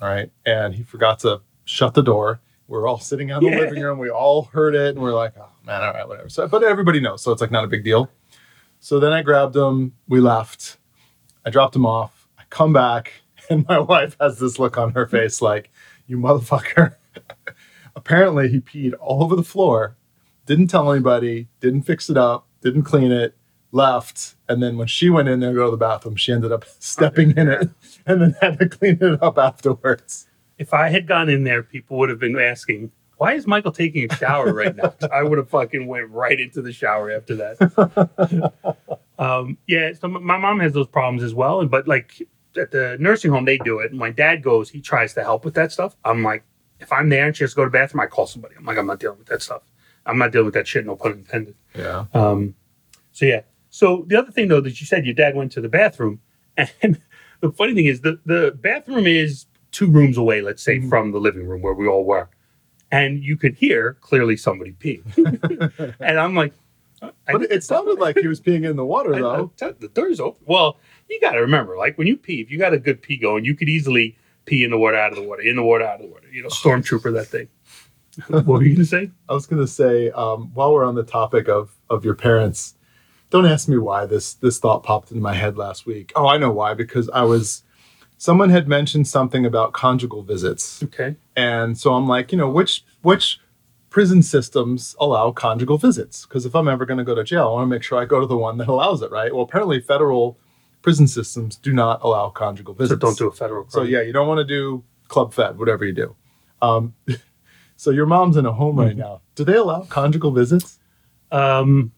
All 0.00 0.08
right. 0.08 0.30
And 0.44 0.74
he 0.74 0.82
forgot 0.82 1.18
to 1.20 1.40
shut 1.64 1.94
the 1.94 2.02
door. 2.02 2.40
We're 2.68 2.88
all 2.88 2.98
sitting 2.98 3.30
out 3.30 3.42
in 3.42 3.50
the 3.50 3.56
Yeah. 3.56 3.62
living 3.64 3.82
room. 3.82 3.98
We 3.98 4.10
all 4.10 4.44
heard 4.44 4.74
it 4.74 4.94
and 4.94 4.98
we're 5.02 5.14
like, 5.14 5.34
oh 5.38 5.48
man, 5.64 5.82
all 5.82 5.92
right, 5.92 6.06
whatever. 6.08 6.28
So, 6.28 6.48
but 6.48 6.62
everybody 6.64 7.00
knows. 7.00 7.22
So 7.22 7.30
it's 7.32 7.40
like 7.40 7.50
not 7.50 7.64
a 7.64 7.68
big 7.68 7.84
deal. 7.84 8.10
So 8.80 8.98
then 9.00 9.12
I 9.12 9.22
grabbed 9.22 9.54
him. 9.56 9.92
We 10.08 10.20
left. 10.20 10.76
I 11.44 11.50
dropped 11.50 11.76
him 11.76 11.86
off. 11.86 12.28
I 12.38 12.42
come 12.50 12.72
back 12.72 13.12
and 13.50 13.66
my 13.68 13.78
wife 13.78 14.16
has 14.20 14.38
this 14.38 14.58
look 14.58 14.76
on 14.78 14.92
her 14.92 15.06
face 15.06 15.40
like, 15.40 15.70
you 16.08 16.18
motherfucker. 16.18 16.94
Apparently 17.96 18.48
he 18.48 18.60
peed 18.60 18.92
all 19.00 19.22
over 19.24 19.34
the 19.36 19.42
floor, 19.42 19.96
didn't 20.44 20.66
tell 20.68 20.92
anybody, 20.92 21.48
didn't 21.60 21.82
fix 21.82 22.10
it 22.10 22.16
up, 22.16 22.46
didn't 22.60 22.82
clean 22.82 23.10
it, 23.10 23.34
left. 23.72 24.34
And 24.48 24.62
then 24.62 24.76
when 24.76 24.86
she 24.86 25.08
went 25.08 25.28
in 25.28 25.40
there 25.40 25.50
to 25.50 25.56
go 25.56 25.64
to 25.66 25.70
the 25.70 25.76
bathroom, 25.76 26.16
she 26.16 26.32
ended 26.32 26.52
up 26.52 26.64
stepping 26.78 27.36
in 27.36 27.48
it 27.48 27.70
and 28.06 28.20
then 28.20 28.36
had 28.40 28.58
to 28.58 28.68
clean 28.68 28.98
it 29.00 29.22
up 29.22 29.38
afterwards. 29.38 30.26
If 30.58 30.72
I 30.72 30.88
had 30.88 31.06
gone 31.06 31.28
in 31.28 31.44
there, 31.44 31.62
people 31.62 31.98
would 31.98 32.08
have 32.08 32.18
been 32.18 32.38
asking, 32.38 32.90
"Why 33.18 33.34
is 33.34 33.46
Michael 33.46 33.72
taking 33.72 34.10
a 34.10 34.14
shower 34.16 34.52
right 34.52 34.74
now?" 34.74 34.94
I 35.12 35.22
would 35.22 35.38
have 35.38 35.50
fucking 35.50 35.86
went 35.86 36.10
right 36.10 36.38
into 36.38 36.62
the 36.62 36.72
shower 36.72 37.10
after 37.10 37.36
that. 37.36 38.52
um, 39.18 39.58
yeah, 39.66 39.92
so 39.92 40.08
my 40.08 40.38
mom 40.38 40.60
has 40.60 40.72
those 40.72 40.86
problems 40.86 41.22
as 41.22 41.34
well, 41.34 41.60
and 41.60 41.70
but 41.70 41.86
like 41.86 42.22
at 42.56 42.70
the 42.70 42.96
nursing 42.98 43.30
home, 43.30 43.44
they 43.44 43.58
do 43.58 43.80
it. 43.80 43.90
And 43.90 43.98
my 43.98 44.10
dad 44.10 44.42
goes, 44.42 44.70
he 44.70 44.80
tries 44.80 45.14
to 45.14 45.22
help 45.22 45.44
with 45.44 45.54
that 45.54 45.72
stuff. 45.72 45.96
I'm 46.04 46.22
like, 46.22 46.42
if 46.80 46.92
I'm 46.92 47.08
there 47.08 47.26
and 47.26 47.36
she 47.36 47.44
has 47.44 47.50
to 47.50 47.56
go 47.56 47.64
to 47.64 47.70
the 47.70 47.78
bathroom, 47.78 48.00
I 48.00 48.06
call 48.06 48.26
somebody. 48.26 48.54
I'm 48.56 48.64
like, 48.64 48.78
I'm 48.78 48.86
not 48.86 49.00
dealing 49.00 49.18
with 49.18 49.28
that 49.28 49.42
stuff. 49.42 49.62
I'm 50.04 50.18
not 50.18 50.32
dealing 50.32 50.46
with 50.46 50.54
that 50.54 50.66
shit. 50.68 50.86
No 50.86 50.96
pun 50.96 51.12
intended. 51.12 51.54
Yeah. 51.74 52.06
Um, 52.14 52.54
so 53.12 53.26
yeah. 53.26 53.42
So 53.70 54.04
the 54.06 54.16
other 54.16 54.30
thing 54.30 54.48
though 54.48 54.60
that 54.60 54.80
you 54.80 54.86
said 54.86 55.04
your 55.04 55.14
dad 55.14 55.34
went 55.34 55.52
to 55.52 55.60
the 55.60 55.68
bathroom, 55.68 56.20
and 56.56 57.00
the 57.40 57.50
funny 57.52 57.74
thing 57.74 57.86
is 57.86 58.00
the 58.00 58.20
the 58.24 58.56
bathroom 58.60 59.06
is 59.06 59.46
two 59.76 59.90
rooms 59.90 60.16
away, 60.16 60.40
let's 60.40 60.62
say, 60.62 60.78
Mhm. 60.78 60.88
from 60.88 61.12
the 61.12 61.18
living 61.20 61.46
room 61.46 61.60
where 61.60 61.74
we 61.74 61.86
all 61.86 62.04
were, 62.04 62.28
and 62.90 63.22
you 63.22 63.36
could 63.36 63.54
hear 63.54 63.98
clearly 64.00 64.36
somebody 64.36 64.72
pee. 64.72 65.02
and 66.00 66.18
I'm 66.18 66.34
like, 66.34 66.54
I 67.02 67.10
But 67.32 67.42
it 67.50 67.62
sounded 67.62 67.98
like 67.98 68.16
he 68.18 68.26
was 68.26 68.40
peeing 68.40 68.68
in 68.68 68.76
the 68.76 68.86
water 68.86 69.14
I- 69.14 69.20
though. 69.20 69.52
I- 69.60 69.72
the 69.78 69.88
door's 69.88 70.18
open. 70.18 70.42
Well, 70.46 70.78
you 71.10 71.20
got 71.20 71.32
to 71.32 71.40
remember, 71.40 71.76
like 71.76 71.98
when 71.98 72.06
you 72.06 72.16
pee, 72.16 72.40
if 72.40 72.50
you 72.50 72.58
got 72.58 72.72
a 72.72 72.78
good 72.78 73.02
pee 73.02 73.18
going, 73.18 73.44
you 73.44 73.54
could 73.54 73.68
easily 73.68 74.16
pee 74.46 74.64
in 74.64 74.70
the 74.70 74.78
water, 74.78 74.96
out 74.96 75.12
of 75.12 75.16
the 75.18 75.22
water, 75.24 75.42
in 75.42 75.56
the 75.56 75.62
water, 75.62 75.84
out 75.84 75.96
of 76.00 76.06
the 76.06 76.12
water. 76.12 76.26
You 76.32 76.42
know, 76.42 76.48
stormtrooper 76.48 77.12
that 77.12 77.26
thing. 77.26 77.48
what 78.28 78.46
were 78.46 78.62
you 78.62 78.74
gonna 78.76 78.86
say? 78.86 79.10
I 79.28 79.34
was 79.34 79.44
going 79.46 79.60
to 79.60 79.68
say, 79.68 80.10
um, 80.12 80.50
while 80.54 80.72
we're 80.72 80.86
on 80.86 80.94
the 80.94 81.02
topic 81.04 81.48
of 81.48 81.76
of 81.90 82.02
your 82.02 82.14
parents, 82.14 82.74
don't 83.28 83.44
ask 83.44 83.68
me 83.68 83.76
why 83.76 84.06
this 84.06 84.32
this 84.34 84.58
thought 84.58 84.82
popped 84.84 85.10
into 85.10 85.22
my 85.22 85.34
head 85.34 85.58
last 85.58 85.84
week. 85.84 86.12
Oh, 86.16 86.26
I 86.26 86.38
know 86.38 86.50
why 86.50 86.72
because 86.72 87.10
I 87.10 87.24
was 87.24 87.62
someone 88.18 88.50
had 88.50 88.66
mentioned 88.68 89.06
something 89.08 89.44
about 89.46 89.72
conjugal 89.72 90.22
visits, 90.22 90.82
Okay. 90.82 91.16
and 91.36 91.76
so 91.78 91.94
I'm 91.94 92.06
like, 92.06 92.32
you 92.32 92.38
know, 92.38 92.48
which 92.50 92.84
which 93.02 93.40
prison 93.90 94.22
systems 94.22 94.94
allow 95.00 95.30
conjugal 95.30 95.78
visits? 95.78 96.26
Because 96.26 96.44
if 96.44 96.54
I'm 96.54 96.68
ever 96.68 96.84
going 96.84 96.98
to 96.98 97.04
go 97.04 97.14
to 97.14 97.24
jail, 97.24 97.48
I 97.48 97.52
want 97.52 97.62
to 97.64 97.66
make 97.74 97.82
sure 97.82 97.98
I 97.98 98.04
go 98.04 98.20
to 98.20 98.26
the 98.26 98.36
one 98.36 98.58
that 98.58 98.68
allows 98.68 99.00
it, 99.02 99.10
right? 99.10 99.32
Well, 99.34 99.44
apparently, 99.44 99.80
federal 99.80 100.38
prison 100.82 101.08
systems 101.08 101.56
do 101.56 101.72
not 101.72 102.00
allow 102.02 102.28
conjugal 102.30 102.74
visits. 102.74 103.00
So 103.00 103.06
don't 103.06 103.18
do 103.18 103.28
a 103.28 103.32
federal. 103.32 103.64
Crime. 103.64 103.70
So 103.70 103.82
yeah, 103.82 104.02
you 104.02 104.12
don't 104.12 104.28
want 104.28 104.38
to 104.38 104.44
do 104.44 104.84
club 105.08 105.32
fed, 105.34 105.58
whatever 105.58 105.84
you 105.84 105.92
do. 105.92 106.14
Um, 106.62 106.94
so 107.76 107.90
your 107.90 108.06
mom's 108.06 108.36
in 108.36 108.46
a 108.46 108.52
home 108.52 108.78
right 108.78 108.96
now. 108.96 109.20
Do 109.34 109.44
they 109.44 109.56
allow 109.56 109.82
conjugal 109.82 110.30
visits? 110.30 110.78
Um, 111.32 111.92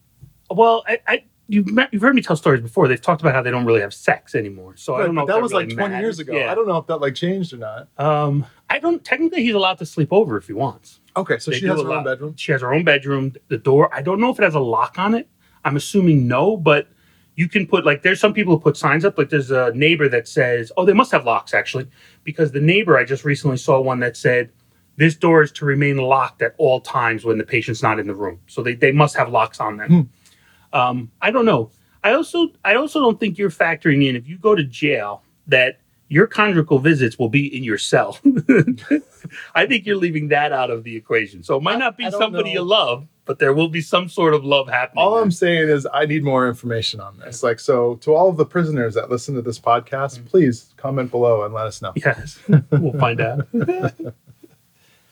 well, 0.51 0.85
I, 0.87 1.01
I 1.07 1.25
you've 1.49 1.67
met, 1.73 1.89
you've 1.93 2.03
heard 2.03 2.15
me 2.15 2.23
tell 2.23 2.37
stories 2.37 2.61
before. 2.61 2.87
They've 2.89 3.01
talked 3.01 3.21
about 3.23 3.35
how 3.35 3.43
they 3.43 3.51
don't 3.51 3.65
really 3.65 3.81
have 3.81 3.93
sex 3.95 4.35
anymore. 4.35 4.77
So 4.77 4.95
I 4.95 4.99
Right, 5.01 5.07
don't 5.07 5.15
know. 5.15 5.27
but 5.27 5.33
if 5.33 5.37
that 5.37 5.43
was 5.43 5.53
really 5.53 5.67
like 5.67 5.77
20 5.77 5.99
years 5.99 6.19
ago. 6.19 6.37
Yeah. 6.37 6.53
I 6.53 6.55
don't 6.55 6.69
know 6.69 6.77
if 6.77 6.87
that 6.87 6.99
like 6.99 7.15
changed 7.15 7.53
or 7.53 7.57
not. 7.57 7.89
Um, 7.99 8.47
I 8.71 8.79
don't. 8.79 9.05
Technically, 9.05 9.43
he's 9.43 9.55
allowed 9.55 9.79
to 9.79 9.87
sleep 9.87 10.13
over 10.13 10.37
if 10.37 10.47
he 10.47 10.53
wants. 10.53 11.01
Okay, 11.17 11.39
so 11.39 11.51
They 11.51 11.57
she 11.59 11.67
do 11.67 11.73
has 11.73 11.83
her 11.83 11.93
own 11.93 12.05
bedroom. 12.05 12.35
She 12.37 12.53
has 12.53 12.61
her 12.61 12.73
own 12.73 12.85
bedroom. 12.85 13.33
The 13.49 13.59
door. 13.59 13.93
I 13.95 14.03
don't 14.03 14.21
know 14.21 14.31
if 14.31 14.39
it 14.39 14.43
has 14.45 14.55
a 14.55 14.61
lock 14.61 14.99
on 14.99 15.15
it. 15.15 15.29
I'm 15.65 15.77
assuming 15.77 16.29
no, 16.29 16.57
but 16.57 16.89
you 17.35 17.49
can 17.49 17.67
put 17.67 17.85
like 17.87 18.03
there's 18.03 18.21
some 18.21 18.33
people 18.35 18.55
who 18.55 18.61
put 18.61 18.77
signs 18.77 19.05
up. 19.05 19.17
Like 19.19 19.31
there's 19.31 19.51
a 19.51 19.73
neighbor 19.75 20.09
that 20.09 20.29
says, 20.29 20.71
"Oh, 20.77 20.85
they 20.85 20.93
must 20.93 21.11
have 21.13 21.25
locks 21.25 21.55
actually," 21.55 21.87
because 22.25 22.53
the 22.53 22.61
neighbor 22.61 22.97
I 22.99 23.05
just 23.05 23.25
recently 23.25 23.57
saw 23.57 23.81
one 23.81 24.01
that 24.01 24.17
said. 24.17 24.51
This 24.97 25.15
door 25.15 25.43
is 25.43 25.53
to 25.53 25.65
remain 25.65 25.97
locked 25.99 26.43
at 26.43 26.57
all 26.59 26.81
times 26.81 27.25
when 27.25 27.39
the 27.39 27.45
patient's 27.45 27.85
not 27.85 28.01
in 28.01 28.09
the 28.09 28.17
room. 28.17 28.41
So 28.49 28.65
they, 28.65 28.75
they 28.75 28.91
must 28.91 29.15
have 29.17 29.31
locks 29.31 29.61
on 29.61 29.77
them. 29.77 30.11
Um, 30.73 31.11
I 31.21 31.31
don't 31.31 31.45
know. 31.45 31.71
I 32.05 32.13
also 32.13 32.49
I 32.65 32.75
also 32.77 33.01
don't 33.01 33.19
think 33.19 33.39
you're 33.39 33.51
factoring 33.51 34.07
in 34.07 34.17
if 34.17 34.29
you 34.29 34.39
go 34.39 34.55
to 34.55 34.65
jail 34.65 35.23
that 35.47 35.81
your 36.09 36.27
conjugal 36.27 36.79
visits 36.79 37.19
will 37.19 37.29
be 37.29 37.55
in 37.55 37.63
your 37.63 37.79
cell. 37.79 38.19
I 39.55 39.67
think 39.67 39.85
you're 39.85 39.97
leaving 39.97 40.29
that 40.29 40.53
out 40.53 40.71
of 40.71 40.85
the 40.85 40.97
equation. 40.97 41.43
So 41.43 41.57
it 41.57 41.63
might 41.63 41.79
not 41.79 41.99
be 41.99 42.11
somebody 42.11 42.55
know. 42.55 42.61
you 42.61 42.63
love, 42.63 43.07
but 43.27 43.39
there 43.39 43.53
will 43.53 43.69
be 43.69 43.83
some 43.83 44.09
sort 44.09 44.33
of 44.33 44.43
love 44.43 44.69
happening. 44.69 45.05
All 45.05 45.15
there. 45.15 45.23
I'm 45.23 45.31
saying 45.31 45.69
is 45.69 45.87
I 45.93 46.07
need 46.07 46.25
more 46.25 46.49
information 46.49 47.01
on 47.01 47.19
this. 47.19 47.43
Like, 47.43 47.61
so 47.61 47.97
to 47.97 48.15
all 48.15 48.31
of 48.31 48.39
the 48.39 48.47
prisoners 48.47 48.95
that 48.95 49.11
listen 49.11 49.35
to 49.35 49.43
this 49.43 49.61
podcast, 49.61 50.25
please 50.25 50.73
comment 50.79 51.11
below 51.11 51.45
and 51.45 51.53
let 51.53 51.67
us 51.67 51.83
know. 51.83 51.93
Yes, 51.95 52.39
we'll 52.71 52.99
find 52.99 53.21
out. 53.21 53.47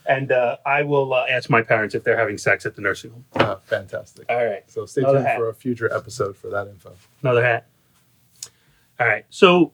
and 0.09 0.33
uh, 0.33 0.57
I 0.67 0.83
will 0.83 1.13
uh, 1.15 1.27
ask 1.29 1.49
my 1.51 1.63
parents 1.63 1.95
if 1.95 2.05
they're 2.05 2.19
having 2.19 2.39
sex 2.39 2.65
at 2.67 2.75
the 2.77 2.83
nursing 2.83 3.11
home. 3.11 3.25
Uh, 3.35 3.57
fantastic. 3.65 4.27
All 4.29 4.45
right. 4.45 4.63
So 4.71 4.87
stay 4.87 5.01
Another 5.03 5.19
tuned 5.19 5.29
hat. 5.29 5.39
for 5.39 5.49
a 5.49 5.55
future 5.55 5.93
episode 5.95 6.37
for 6.37 6.49
that 6.51 6.69
info. 6.69 6.95
Another 7.23 7.45
hat. 7.45 7.67
All 8.99 9.07
right. 9.07 9.25
So, 9.31 9.73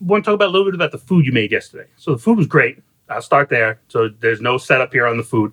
want 0.00 0.24
to 0.24 0.28
talk 0.30 0.34
about 0.34 0.48
a 0.48 0.52
little 0.52 0.66
bit 0.66 0.74
about 0.74 0.92
the 0.92 0.98
food 0.98 1.24
you 1.24 1.32
made 1.32 1.52
yesterday. 1.52 1.88
So 1.96 2.12
the 2.12 2.18
food 2.18 2.38
was 2.38 2.46
great. 2.46 2.82
I'll 3.08 3.22
start 3.22 3.48
there. 3.48 3.80
So 3.88 4.08
there's 4.08 4.40
no 4.40 4.58
setup 4.58 4.92
here 4.92 5.06
on 5.06 5.16
the 5.16 5.22
food, 5.22 5.52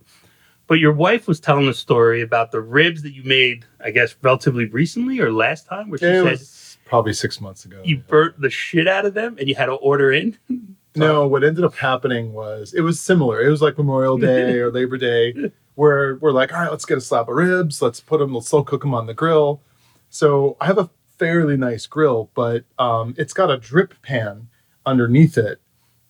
But 0.67 0.79
your 0.79 0.91
wife 0.93 1.27
was 1.27 1.39
telling 1.39 1.67
a 1.67 1.73
story 1.73 2.21
about 2.21 2.51
the 2.51 2.59
ribs 2.61 3.03
that 3.03 3.13
you 3.13 3.23
made, 3.23 3.65
I 3.83 3.91
guess, 3.91 4.15
relatively 4.23 4.65
recently 4.65 5.19
or 5.19 5.31
last 5.31 5.67
time, 5.67 5.89
where 5.89 5.99
she 5.99 6.05
it 6.05 6.23
said 6.23 6.31
was 6.31 6.77
probably 6.85 7.13
six 7.13 7.39
months 7.39 7.63
ago. 7.65 7.79
you 7.85 7.97
burnt 7.97 8.39
the 8.41 8.49
shit 8.49 8.87
out 8.87 9.05
of 9.05 9.13
them 9.13 9.37
and 9.39 9.47
you 9.47 9.55
had 9.55 9.67
to 9.67 9.73
order 9.73 10.11
in. 10.11 10.37
No, 10.95 11.27
what 11.27 11.43
ended 11.43 11.63
up 11.63 11.75
happening 11.75 12.33
was 12.33 12.73
it 12.73 12.81
was 12.81 12.99
similar. 12.99 13.41
It 13.41 13.49
was 13.49 13.61
like 13.61 13.77
Memorial 13.77 14.17
Day 14.17 14.59
or 14.59 14.71
Labor 14.71 14.97
Day, 14.97 15.51
where 15.75 16.15
we're 16.15 16.31
like, 16.31 16.53
all 16.53 16.59
right, 16.59 16.71
let's 16.71 16.85
get 16.85 16.97
a 16.97 17.01
slab 17.01 17.29
of 17.29 17.35
ribs, 17.35 17.81
let's 17.81 17.99
put 17.99 18.19
them, 18.19 18.33
let's 18.33 18.47
slow 18.47 18.63
cook 18.63 18.81
them 18.81 18.93
on 18.93 19.07
the 19.07 19.13
grill. 19.13 19.61
So 20.09 20.57
I 20.61 20.67
have 20.67 20.77
a 20.77 20.89
fairly 21.17 21.57
nice 21.57 21.85
grill, 21.87 22.29
but 22.35 22.65
um, 22.77 23.15
it's 23.17 23.33
got 23.33 23.49
a 23.49 23.57
drip 23.57 23.95
pan 24.01 24.49
underneath 24.85 25.37
it, 25.37 25.61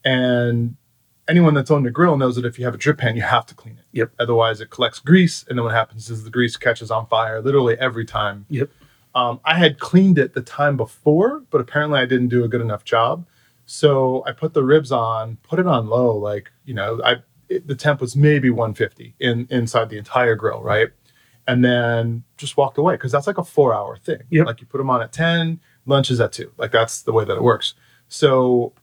and 0.04 0.76
anyone 1.28 1.54
that's 1.54 1.72
owned 1.72 1.88
a 1.88 1.92
grill 1.92 2.18
knows 2.18 2.36
that 2.36 2.46
if 2.46 2.60
you 2.60 2.66
have 2.66 2.74
a 2.74 2.78
drip 2.78 2.98
pan, 2.98 3.16
you 3.16 3.22
have 3.22 3.46
to 3.46 3.56
clean 3.56 3.78
it. 3.78 3.86
Yep. 3.94 4.12
Otherwise, 4.20 4.62
it 4.62 4.70
collects 4.70 5.00
grease, 5.00 5.46
and 5.48 5.58
then 5.58 5.64
what 5.64 5.74
happens 5.74 6.10
is 6.10 6.24
the 6.24 6.30
grease 6.30 6.58
catches 6.58 6.92
on 6.92 7.08
fire 7.08 7.42
literally 7.42 7.78
every 7.80 8.06
time. 8.06 8.46
Yep. 8.50 8.70
Um, 9.16 9.40
I 9.46 9.58
had 9.58 9.80
cleaned 9.80 10.18
it 10.18 10.34
the 10.34 10.42
time 10.42 10.76
before, 10.76 11.44
but 11.52 11.62
apparently 11.62 12.00
I 12.00 12.06
didn't 12.06 12.30
do 12.30 12.44
a 12.44 12.48
good 12.48 12.62
enough 12.62 12.84
job. 12.84 13.26
So 13.74 14.24
I 14.28 14.34
put 14.34 14.54
the 14.54 14.64
ribs 14.64 14.92
on, 14.92 15.38
put 15.38 15.58
it 15.58 15.66
on 15.66 15.88
low, 15.88 16.16
like 16.16 16.52
you 16.64 16.76
know, 16.76 17.02
I 17.04 17.16
it, 17.50 17.66
the 17.68 17.74
temp 17.74 18.02
was 18.02 18.16
maybe 18.16 18.52
150 18.52 19.16
in 19.20 19.48
inside 19.50 19.90
the 19.90 19.98
entire 19.98 20.36
grill, 20.36 20.62
right? 20.62 20.90
And 21.48 21.66
then 21.66 22.24
just 22.38 22.56
walked 22.56 22.78
away 22.78 22.94
because 22.94 23.12
that's 23.12 23.26
like 23.26 23.40
a 23.40 23.44
four 23.44 23.74
hour 23.74 23.98
thing. 23.98 24.20
Yep. 24.30 24.46
Like 24.46 24.62
you 24.62 24.68
put 24.68 24.78
them 24.78 24.92
on 24.92 25.02
at 25.02 25.12
10, 25.12 25.60
lunch 25.88 26.12
is 26.12 26.22
at 26.22 26.32
two. 26.32 26.52
Like 26.58 26.72
that's 26.72 27.02
the 27.02 27.12
way 27.12 27.26
that 27.26 27.36
it 27.36 27.42
works. 27.42 27.74
So 28.10 28.74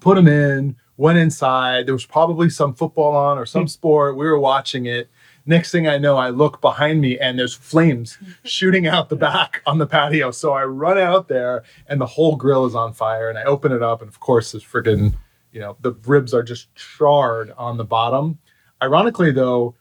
put 0.00 0.16
them 0.16 0.26
in, 0.26 0.74
went 0.96 1.18
inside. 1.18 1.86
There 1.86 1.94
was 1.94 2.04
probably 2.04 2.50
some 2.50 2.74
football 2.74 3.14
on 3.14 3.38
or 3.38 3.46
some 3.46 3.62
hmm. 3.62 3.68
sport. 3.68 4.16
We 4.16 4.26
were 4.26 4.40
watching 4.40 4.86
it. 4.86 5.08
Next 5.50 5.72
thing 5.72 5.88
I 5.88 5.98
know, 5.98 6.16
I 6.16 6.30
look 6.30 6.60
behind 6.60 7.00
me 7.00 7.18
and 7.18 7.36
there's 7.36 7.56
flames 7.56 8.18
shooting 8.44 8.86
out 8.86 9.08
the 9.08 9.16
back 9.16 9.62
on 9.66 9.78
the 9.78 9.86
patio. 9.86 10.30
So 10.30 10.52
I 10.52 10.62
run 10.64 10.96
out 10.96 11.26
there 11.26 11.64
and 11.88 12.00
the 12.00 12.06
whole 12.06 12.36
grill 12.36 12.66
is 12.66 12.76
on 12.76 12.92
fire. 12.92 13.28
And 13.28 13.36
I 13.36 13.42
open 13.42 13.72
it 13.72 13.82
up, 13.82 14.00
and 14.00 14.08
of 14.08 14.20
course, 14.20 14.52
this 14.52 14.62
freaking, 14.62 15.12
you 15.50 15.58
know, 15.58 15.76
the 15.80 15.90
ribs 16.06 16.32
are 16.34 16.44
just 16.44 16.72
charred 16.76 17.52
on 17.58 17.78
the 17.78 17.84
bottom. 17.84 18.38
Ironically, 18.80 19.32
though, 19.32 19.74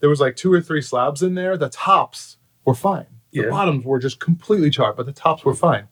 there 0.00 0.10
was 0.10 0.18
like 0.20 0.34
two 0.34 0.52
or 0.52 0.60
three 0.60 0.82
slabs 0.82 1.22
in 1.22 1.36
there. 1.36 1.56
The 1.56 1.68
tops 1.68 2.38
were 2.64 2.74
fine. 2.74 3.06
The 3.30 3.42
Yeah. 3.42 3.50
bottoms 3.50 3.84
were 3.84 4.00
just 4.00 4.18
completely 4.18 4.70
charred, 4.70 4.96
but 4.96 5.06
the 5.06 5.12
tops 5.12 5.44
were 5.44 5.54
fine. 5.54 5.86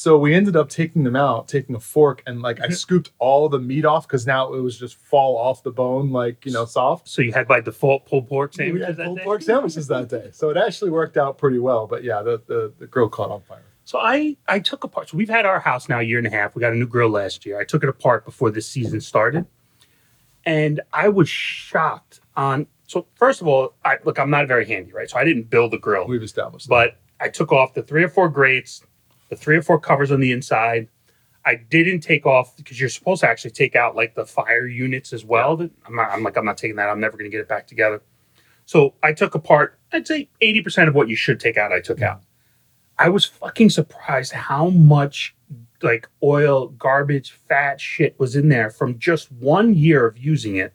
So 0.00 0.16
we 0.16 0.34
ended 0.34 0.56
up 0.56 0.70
taking 0.70 1.04
them 1.04 1.14
out, 1.14 1.46
taking 1.46 1.76
a 1.76 1.78
fork, 1.78 2.22
and 2.26 2.40
like 2.40 2.58
I 2.58 2.64
mm-hmm. 2.64 2.72
scooped 2.72 3.10
all 3.18 3.50
the 3.50 3.58
meat 3.58 3.84
off 3.84 4.08
because 4.08 4.26
now 4.26 4.50
it 4.54 4.60
was 4.62 4.78
just 4.78 4.96
fall 4.96 5.36
off 5.36 5.62
the 5.62 5.70
bone, 5.70 6.10
like 6.10 6.46
you 6.46 6.52
know, 6.52 6.64
soft. 6.64 7.06
So 7.06 7.20
you 7.20 7.34
had 7.34 7.46
by 7.46 7.60
default 7.60 8.06
pulled 8.06 8.26
pork 8.26 8.52
We 8.52 8.64
sandwiches 8.64 8.86
had 8.86 8.96
that 8.96 9.04
pulled 9.04 9.18
day? 9.18 9.24
pork 9.24 9.42
sandwiches 9.42 9.88
that 9.88 10.08
day, 10.08 10.30
so 10.32 10.48
it 10.48 10.56
actually 10.56 10.90
worked 10.90 11.18
out 11.18 11.36
pretty 11.36 11.58
well. 11.58 11.86
But 11.86 12.02
yeah, 12.02 12.22
the 12.22 12.40
the, 12.46 12.72
the 12.78 12.86
grill 12.86 13.10
caught 13.10 13.30
on 13.30 13.42
fire. 13.42 13.62
So 13.84 13.98
I 13.98 14.38
I 14.48 14.58
took 14.58 14.84
apart. 14.84 15.10
So 15.10 15.18
we've 15.18 15.28
had 15.28 15.44
our 15.44 15.60
house 15.60 15.86
now 15.86 15.98
a 15.98 16.02
year 16.02 16.16
and 16.16 16.26
a 16.26 16.30
half. 16.30 16.56
We 16.56 16.60
got 16.60 16.72
a 16.72 16.76
new 16.76 16.86
grill 16.86 17.10
last 17.10 17.44
year. 17.44 17.60
I 17.60 17.64
took 17.64 17.82
it 17.82 17.90
apart 17.90 18.24
before 18.24 18.50
this 18.50 18.66
season 18.66 19.02
started, 19.02 19.44
and 20.46 20.80
I 20.94 21.10
was 21.10 21.28
shocked 21.28 22.20
on. 22.38 22.68
So 22.86 23.04
first 23.16 23.42
of 23.42 23.48
all, 23.48 23.74
I 23.84 23.98
look. 24.06 24.18
I'm 24.18 24.30
not 24.30 24.48
very 24.48 24.64
handy, 24.64 24.92
right? 24.94 25.10
So 25.10 25.18
I 25.18 25.24
didn't 25.24 25.50
build 25.50 25.72
the 25.72 25.78
grill, 25.78 26.06
We've 26.06 26.22
established. 26.22 26.68
that. 26.68 26.70
but 26.70 26.96
I 27.20 27.28
took 27.28 27.52
off 27.52 27.74
the 27.74 27.82
three 27.82 28.02
or 28.02 28.08
four 28.08 28.30
grates, 28.30 28.82
the 29.30 29.36
three 29.36 29.56
or 29.56 29.62
four 29.62 29.80
covers 29.80 30.12
on 30.12 30.20
the 30.20 30.32
inside. 30.32 30.88
I 31.46 31.54
didn't 31.54 32.00
take 32.00 32.26
off 32.26 32.54
because 32.56 32.78
you're 32.78 32.90
supposed 32.90 33.22
to 33.22 33.28
actually 33.28 33.52
take 33.52 33.74
out 33.74 33.96
like 33.96 34.14
the 34.14 34.26
fire 34.26 34.66
units 34.66 35.14
as 35.14 35.24
well. 35.24 35.58
I'm 35.86 35.96
not. 35.96 36.10
I'm 36.10 36.22
like 36.22 36.36
I'm 36.36 36.44
not 36.44 36.58
taking 36.58 36.76
that. 36.76 36.90
I'm 36.90 37.00
never 37.00 37.16
going 37.16 37.30
to 37.30 37.34
get 37.34 37.40
it 37.40 37.48
back 37.48 37.66
together. 37.66 38.02
So 38.66 38.94
I 39.02 39.14
took 39.14 39.34
apart. 39.34 39.78
I'd 39.92 40.06
say 40.06 40.28
eighty 40.42 40.60
percent 40.60 40.88
of 40.90 40.94
what 40.94 41.08
you 41.08 41.16
should 41.16 41.40
take 41.40 41.56
out. 41.56 41.72
I 41.72 41.80
took 41.80 42.02
out. 42.02 42.20
I 42.98 43.08
was 43.08 43.24
fucking 43.24 43.70
surprised 43.70 44.32
how 44.32 44.68
much 44.68 45.34
like 45.82 46.08
oil, 46.22 46.68
garbage, 46.68 47.32
fat 47.32 47.80
shit 47.80 48.18
was 48.18 48.36
in 48.36 48.50
there 48.50 48.68
from 48.68 48.98
just 48.98 49.32
one 49.32 49.72
year 49.72 50.06
of 50.06 50.18
using 50.18 50.56
it. 50.56 50.74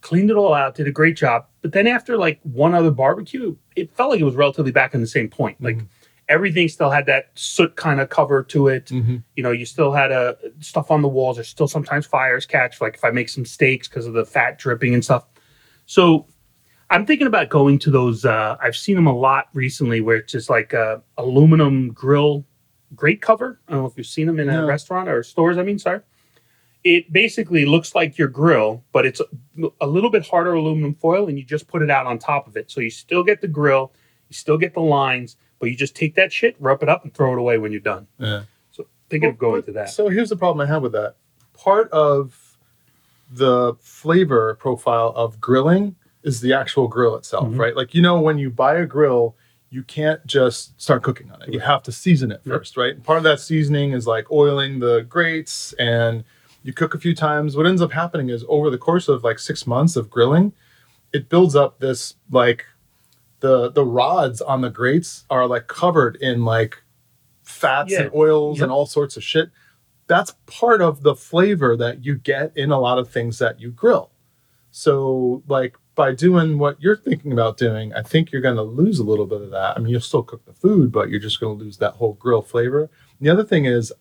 Cleaned 0.00 0.30
it 0.30 0.36
all 0.36 0.54
out, 0.54 0.76
did 0.76 0.86
a 0.86 0.92
great 0.92 1.16
job. 1.16 1.46
But 1.62 1.72
then 1.72 1.88
after 1.88 2.16
like 2.16 2.38
one 2.42 2.74
other 2.74 2.92
barbecue, 2.92 3.56
it 3.74 3.92
felt 3.96 4.10
like 4.10 4.20
it 4.20 4.24
was 4.24 4.36
relatively 4.36 4.70
back 4.70 4.94
in 4.94 5.00
the 5.00 5.06
same 5.06 5.28
point. 5.28 5.60
Like 5.60 5.78
mm-hmm. 5.78 5.86
Everything 6.28 6.68
still 6.68 6.90
had 6.90 7.06
that 7.06 7.30
soot 7.34 7.76
kind 7.76 8.00
of 8.00 8.08
cover 8.08 8.42
to 8.44 8.68
it. 8.68 8.86
Mhm. 8.86 9.22
You 9.36 9.42
know, 9.42 9.50
you 9.50 9.66
still 9.66 9.92
had 9.92 10.10
uh, 10.12 10.34
stuff 10.60 10.90
on 10.90 11.02
the 11.02 11.08
walls. 11.08 11.36
There's 11.36 11.48
still 11.48 11.68
sometimes 11.68 12.06
fires 12.06 12.46
catch, 12.46 12.80
like 12.80 12.94
if 12.94 13.04
I 13.04 13.10
make 13.10 13.28
some 13.28 13.44
steaks 13.44 13.88
because 13.88 14.06
of 14.06 14.14
the 14.14 14.24
fat 14.24 14.58
dripping 14.58 14.94
and 14.94 15.04
stuff. 15.04 15.26
So 15.86 16.26
I'm 16.90 17.04
thinking 17.06 17.26
about 17.26 17.50
going 17.50 17.78
to 17.80 17.90
those. 17.90 18.24
Uh, 18.24 18.56
I've 18.60 18.76
seen 18.76 18.94
them 18.96 19.06
a 19.06 19.14
lot 19.14 19.48
recently 19.52 20.00
where 20.00 20.16
it's 20.16 20.32
just 20.32 20.48
like 20.50 20.72
a 20.72 21.02
aluminum 21.18 21.92
grill 21.92 22.46
grate 22.94 23.20
cover. 23.20 23.60
I 23.68 23.72
don't 23.72 23.82
know 23.82 23.88
if 23.88 23.96
you've 23.96 24.06
seen 24.06 24.26
them 24.26 24.38
in 24.38 24.48
a 24.48 24.64
restaurant 24.64 25.08
or 25.08 25.22
stores. 25.22 25.58
I 25.58 25.62
mean, 25.62 25.78
sorry. 25.78 26.00
It 26.84 27.10
basically 27.12 27.64
looks 27.64 27.94
like 27.94 28.18
your 28.18 28.28
grill, 28.28 28.84
but 28.92 29.06
it's 29.06 29.20
a 29.80 29.86
little 29.86 30.10
bit 30.10 30.26
harder 30.26 30.52
aluminum 30.52 30.94
foil, 30.94 31.28
and 31.28 31.38
you 31.38 31.44
just 31.44 31.66
put 31.66 31.80
it 31.82 31.90
out 31.90 32.06
on 32.06 32.18
top 32.18 32.46
of 32.46 32.56
it. 32.58 32.70
So 32.70 32.80
you 32.82 32.90
still 32.90 33.24
get 33.24 33.40
the 33.40 33.48
grill, 33.48 33.92
you 34.28 34.34
still 34.34 34.58
get 34.58 34.74
the 34.74 34.80
lines, 34.80 35.36
but 35.58 35.70
you 35.70 35.76
just 35.76 35.94
take 35.96 36.14
that 36.16 36.32
shit, 36.32 36.56
rub 36.58 36.82
it 36.82 36.88
up, 36.88 37.04
and 37.04 37.12
throw 37.14 37.32
it 37.32 37.38
away 37.38 37.58
when 37.58 37.72
you're 37.72 37.80
done. 37.80 38.06
Yeah. 38.18 38.42
So 38.72 38.86
thinking 39.08 39.30
of 39.30 39.38
going 39.38 39.60
But- 39.62 39.66
to 39.66 39.72
that. 39.72 39.90
So 39.90 40.08
here's 40.08 40.28
the 40.30 40.36
problem 40.36 40.66
I 40.66 40.70
have 40.70 40.82
with 40.82 40.92
that. 40.92 41.16
Part 41.54 41.90
of 41.90 42.56
the 43.32 43.74
flavor 43.80 44.54
profile 44.60 45.12
of 45.16 45.40
grilling 45.40 45.96
is 46.22 46.40
the 46.40 46.52
actual 46.52 46.88
grill 46.88 47.16
itself, 47.16 47.48
Mhm. 47.48 47.58
right? 47.58 47.76
Like 47.76 47.94
you 47.94 48.02
know, 48.02 48.20
when 48.20 48.38
you 48.38 48.50
buy 48.50 48.76
a 48.76 48.86
grill, 48.86 49.36
you 49.70 49.82
can't 49.82 50.24
just 50.26 50.80
start 50.80 51.02
cooking 51.02 51.30
on 51.32 51.42
it. 51.42 51.52
You 51.52 51.60
have 51.60 51.82
to 51.84 51.92
season 51.92 52.30
it 52.30 52.40
Yep. 52.44 52.56
first, 52.58 52.76
right? 52.76 52.94
And 52.94 53.02
part 53.04 53.18
of 53.18 53.24
that 53.24 53.40
seasoning 53.40 53.92
is 53.92 54.06
like 54.06 54.30
oiling 54.30 54.78
the 54.78 55.02
grates 55.08 55.72
and 55.78 56.22
you 56.62 56.72
cook 56.72 56.94
a 56.94 56.98
few 56.98 57.14
times. 57.14 57.56
What 57.56 57.66
ends 57.66 57.82
up 57.82 57.92
happening 57.92 58.28
is 58.30 58.44
over 58.48 58.70
the 58.70 58.78
course 58.78 59.08
of 59.08 59.24
like 59.24 59.38
six 59.38 59.66
months 59.66 59.96
of 59.96 60.08
grilling, 60.10 60.52
it 61.12 61.28
builds 61.28 61.56
up 61.56 61.80
this 61.80 62.14
like 62.30 62.66
the 63.44 63.70
the 63.70 63.84
rods 63.84 64.40
on 64.40 64.62
the 64.62 64.70
grates 64.70 65.24
are 65.28 65.46
like 65.46 65.66
covered 65.66 66.16
in 66.16 66.44
like 66.46 66.82
fats 67.42 67.92
Yeah. 67.92 68.02
and 68.02 68.10
oils 68.14 68.58
Yep. 68.58 68.62
and 68.64 68.72
all 68.72 68.86
sorts 68.86 69.16
of 69.18 69.22
shit. 69.22 69.50
That's 70.06 70.34
part 70.46 70.80
of 70.80 71.02
the 71.02 71.14
flavor 71.14 71.76
that 71.76 72.04
you 72.06 72.14
get 72.16 72.56
in 72.56 72.70
a 72.70 72.80
lot 72.80 72.98
of 72.98 73.10
things 73.10 73.38
that 73.38 73.60
you 73.60 73.70
grill. 73.70 74.10
So 74.70 75.42
like 75.46 75.76
by 75.94 76.12
doing 76.14 76.58
what 76.58 76.80
you're 76.80 76.96
thinking 76.96 77.32
about 77.32 77.56
doing, 77.56 77.92
I 77.94 78.02
think 78.02 78.32
you're 78.32 78.42
going 78.42 78.56
to 78.56 78.62
lose 78.62 78.98
a 78.98 79.04
little 79.04 79.26
bit 79.26 79.42
of 79.42 79.50
that. 79.50 79.76
I 79.76 79.80
mean, 79.80 79.90
you'll 79.90 80.00
still 80.00 80.22
cook 80.24 80.44
the 80.46 80.52
food, 80.52 80.90
but 80.90 81.08
you're 81.10 81.20
just 81.20 81.38
going 81.40 81.56
to 81.56 81.62
lose 81.64 81.76
that 81.78 81.92
whole 81.94 82.14
grill 82.14 82.42
flavor. 82.42 82.80
And 83.18 83.26
the 83.26 83.30
other 83.30 83.44
thing 83.44 83.66
is, 83.66 83.92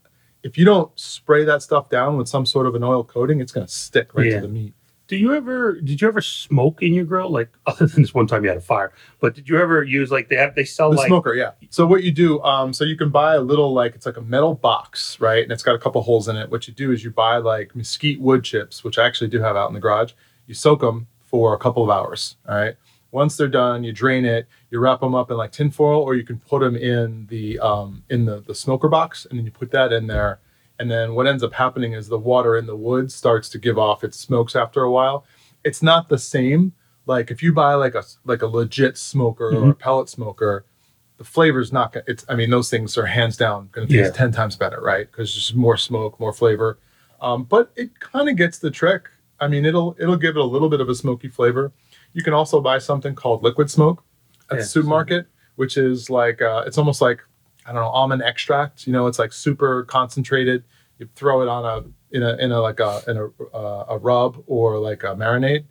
if 0.41 0.57
you 0.57 0.65
don't 0.65 0.89
spray 0.99 1.43
that 1.45 1.61
stuff 1.61 1.89
down 1.89 2.17
with 2.17 2.27
some 2.27 2.45
sort 2.45 2.65
of 2.65 2.75
an 2.75 2.83
oil 2.83 3.03
coating, 3.03 3.39
it's 3.41 3.51
going 3.51 3.67
to 3.67 3.71
stick 3.71 4.13
right 4.15 4.27
Yeah. 4.27 4.39
to 4.39 4.47
the 4.47 4.53
meat. 4.53 4.73
Do 5.07 5.17
you 5.17 5.33
ever 5.33 5.81
did 5.81 6.01
you 6.01 6.07
ever 6.07 6.21
smoke 6.21 6.81
in 6.81 6.93
your 6.93 7.05
grill? 7.05 7.29
Like 7.29 7.49
other 7.65 7.87
than 7.87 8.03
this 8.03 8.13
one 8.13 8.27
time 8.27 8.43
you 8.43 8.49
had 8.49 8.57
a 8.57 8.61
fire, 8.61 8.93
but 9.19 9.35
did 9.35 9.49
you 9.49 9.59
ever 9.59 9.83
use 9.83 10.11
like 10.11 10.29
they 10.29 10.37
have 10.37 10.55
they 10.55 10.63
sell 10.63 10.91
The 10.91 10.97
like 10.97 11.07
smoker, 11.07 11.33
yeah. 11.33 11.51
So 11.69 11.85
what 11.85 12.03
you 12.03 12.11
do, 12.11 12.41
um, 12.43 12.73
so 12.73 12.83
you 12.83 12.97
can 12.97 13.09
buy 13.09 13.35
a 13.35 13.41
little 13.41 13.73
like 13.73 13.95
it's 13.95 14.05
like 14.05 14.17
a 14.17 14.21
metal 14.21 14.55
box, 14.55 15.19
right? 15.19 15.43
And 15.43 15.51
it's 15.51 15.63
got 15.63 15.75
a 15.75 15.79
couple 15.79 16.01
holes 16.01 16.27
in 16.27 16.35
it. 16.37 16.49
What 16.49 16.67
you 16.67 16.73
do 16.73 16.91
is 16.91 17.03
you 17.03 17.11
buy 17.11 17.37
like 17.37 17.75
mesquite 17.75 18.21
wood 18.21 18.43
chips, 18.43 18.83
which 18.83 18.97
I 18.97 19.05
actually 19.05 19.29
do 19.29 19.41
have 19.41 19.55
out 19.55 19.67
in 19.67 19.73
the 19.73 19.79
garage. 19.79 20.13
You 20.47 20.53
soak 20.53 20.81
them 20.81 21.07
for 21.25 21.53
a 21.53 21.57
couple 21.57 21.83
of 21.83 21.89
hours, 21.89 22.37
all 22.47 22.55
right. 22.55 22.75
Once 23.11 23.37
they're 23.37 23.47
done, 23.47 23.83
you 23.83 23.93
drain 23.93 24.25
it. 24.25 24.47
You 24.71 24.79
wrap 24.79 25.01
them 25.01 25.13
up 25.13 25.29
in 25.29 25.37
like 25.37 25.51
tinfoil, 25.51 26.01
or 26.01 26.15
you 26.15 26.23
can 26.23 26.39
put 26.39 26.61
them 26.61 26.75
in 26.75 27.27
the 27.27 27.59
um, 27.59 28.03
in 28.09 28.25
the 28.25 28.39
the 28.39 28.55
smoker 28.55 28.87
box, 28.87 29.27
and 29.29 29.37
then 29.37 29.45
you 29.45 29.51
put 29.51 29.69
that 29.71 29.93
in 29.93 30.07
there. 30.07 30.39
And 30.79 30.89
then 30.89 31.13
what 31.15 31.27
ends 31.27 31.43
up 31.43 31.53
happening 31.53 31.93
is 31.93 32.07
the 32.07 32.17
water 32.17 32.57
in 32.57 32.65
the 32.65 32.75
wood 32.75 33.11
starts 33.11 33.47
to 33.49 33.57
give 33.59 33.77
off 33.77 34.03
its 34.03 34.17
smokes 34.19 34.55
after 34.55 34.81
a 34.83 34.91
while. 34.91 35.25
It's 35.63 35.81
not 35.83 36.09
the 36.09 36.17
same. 36.17 36.73
Like 37.05 37.31
if 37.31 37.43
you 37.43 37.53
buy 37.53 37.73
like 37.75 37.95
a 37.95 38.03
like 38.25 38.41
a 38.41 38.47
legit 38.47 38.97
smoker 38.97 39.49
or 39.55 39.69
a 39.71 39.75
pellet 39.75 40.09
smoker, 40.09 40.65
the 41.17 41.23
flavor's 41.23 41.71
not 41.71 41.93
gonna 41.93 42.03
it's 42.07 42.25
i 42.27 42.35
mean 42.35 42.49
those 42.49 42.69
things 42.71 42.97
are 42.97 43.05
hands 43.05 43.37
down 43.37 43.69
gonna 43.71 43.85
taste 43.87 44.13
Yeah. 44.13 44.17
10 44.25 44.31
times 44.31 44.55
better 44.55 44.81
right 44.81 45.09
because 45.09 45.33
there's 45.33 45.53
more 45.53 45.77
smoke 45.77 46.19
more 46.19 46.33
flavor 46.33 46.79
um, 47.21 47.43
but 47.43 47.71
it 47.75 47.97
kind 47.99 48.27
of 48.29 48.35
gets 48.35 48.57
the 48.57 48.71
trick 48.71 49.03
i 49.39 49.47
mean 49.47 49.63
it'll 49.63 49.95
it'll 49.99 50.17
give 50.17 50.35
it 50.35 50.41
a 50.41 50.43
little 50.43 50.69
bit 50.69 50.81
of 50.81 50.89
a 50.89 50.95
smoky 50.95 51.29
flavor 51.29 51.71
you 52.13 52.23
can 52.23 52.33
also 52.33 52.59
buy 52.59 52.79
something 52.79 53.13
called 53.13 53.43
liquid 53.43 53.69
smoke 53.69 54.03
at 54.49 54.55
Yeah, 54.55 54.61
the 54.61 54.67
supermarket 54.67 55.27
which 55.55 55.77
is 55.77 56.09
like 56.09 56.41
uh, 56.41 56.63
it's 56.65 56.79
almost 56.79 56.99
like 56.99 57.23
i 57.65 57.71
don't 57.71 57.81
know 57.81 57.87
almond 57.89 58.21
extract 58.23 58.85
you 58.87 58.93
know 58.93 59.07
it's 59.07 59.19
like 59.19 59.33
super 59.33 59.83
concentrated 59.83 60.63
you 60.99 61.07
throw 61.15 61.41
it 61.41 61.47
on 61.47 61.65
a 61.65 62.15
in 62.15 62.23
a 62.23 62.35
in 62.37 62.51
a 62.51 62.59
like 62.59 62.79
a 62.79 63.01
in 63.07 63.17
a, 63.17 63.55
uh, 63.55 63.85
a 63.89 63.97
rub 63.97 64.43
or 64.47 64.77
like 64.79 65.03
a 65.03 65.15
marinade 65.15 65.65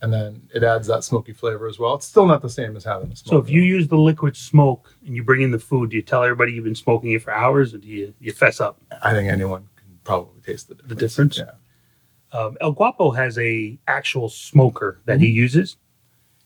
and 0.00 0.12
then 0.12 0.40
it 0.54 0.62
adds 0.62 0.86
that 0.86 1.02
smoky 1.02 1.32
flavor 1.32 1.66
as 1.66 1.78
well 1.78 1.94
it's 1.94 2.06
still 2.06 2.26
not 2.26 2.40
the 2.40 2.48
same 2.48 2.76
as 2.76 2.84
having 2.84 3.08
the 3.08 3.16
smoke 3.16 3.30
So 3.30 3.38
if 3.38 3.50
you 3.50 3.62
use 3.62 3.88
the 3.88 3.96
liquid 3.96 4.36
smoke 4.36 4.94
and 5.04 5.16
you 5.16 5.24
bring 5.24 5.42
in 5.42 5.50
the 5.50 5.58
food, 5.58 5.90
do 5.90 5.96
you 5.96 6.02
tell 6.02 6.22
everybody 6.22 6.52
you've 6.52 6.64
been 6.64 6.74
smoking 6.76 7.10
it 7.12 7.22
for 7.22 7.32
hours, 7.32 7.74
or 7.74 7.78
do 7.78 7.88
you 7.88 8.14
you 8.20 8.32
fess 8.32 8.60
up? 8.60 8.80
I 9.02 9.12
think 9.12 9.28
anyone 9.28 9.68
can 9.76 9.98
probably 10.04 10.40
taste 10.42 10.68
the 10.68 10.74
difference. 10.76 10.88
The 10.88 10.94
difference? 10.94 11.38
Yeah. 11.38 12.38
Um, 12.38 12.56
El 12.60 12.72
Guapo 12.72 13.10
has 13.10 13.38
a 13.38 13.76
actual 13.88 14.28
smoker 14.28 15.00
that 15.06 15.20
he 15.20 15.26
uses, 15.26 15.76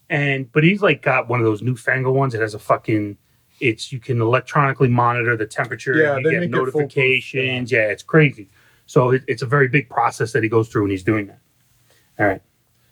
and 0.08 0.50
but 0.52 0.64
he's 0.64 0.80
like 0.80 1.02
got 1.02 1.28
one 1.28 1.40
of 1.40 1.44
those 1.44 1.60
newfangled 1.60 2.16
ones 2.16 2.32
that 2.32 2.40
has 2.40 2.54
a 2.54 2.58
fucking. 2.58 3.18
It's 3.62 3.92
you 3.92 4.00
can 4.00 4.20
electronically 4.20 4.88
monitor 4.88 5.36
the 5.36 5.46
temperature. 5.46 5.94
Yeah, 5.94 6.16
you 6.18 6.24
get 6.30 6.40
make 6.40 6.48
it 6.48 6.50
notifications. 6.50 7.70
Yeah. 7.70 7.86
it's 7.88 8.02
crazy. 8.02 8.48
So 8.86 9.10
it, 9.12 9.22
it's 9.28 9.40
a 9.42 9.46
very 9.46 9.68
big 9.68 9.88
process 9.88 10.32
that 10.32 10.42
he 10.42 10.48
goes 10.48 10.68
through, 10.68 10.82
and 10.82 10.90
he's 10.90 11.04
doing 11.04 11.28
that. 11.28 11.38
All 12.18 12.26
right. 12.26 12.42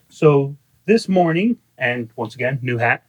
So 0.08 0.56
this 0.86 1.08
morning, 1.08 1.58
and 1.76 2.08
once 2.14 2.36
again, 2.36 2.60
new 2.62 2.78
hat, 2.78 3.04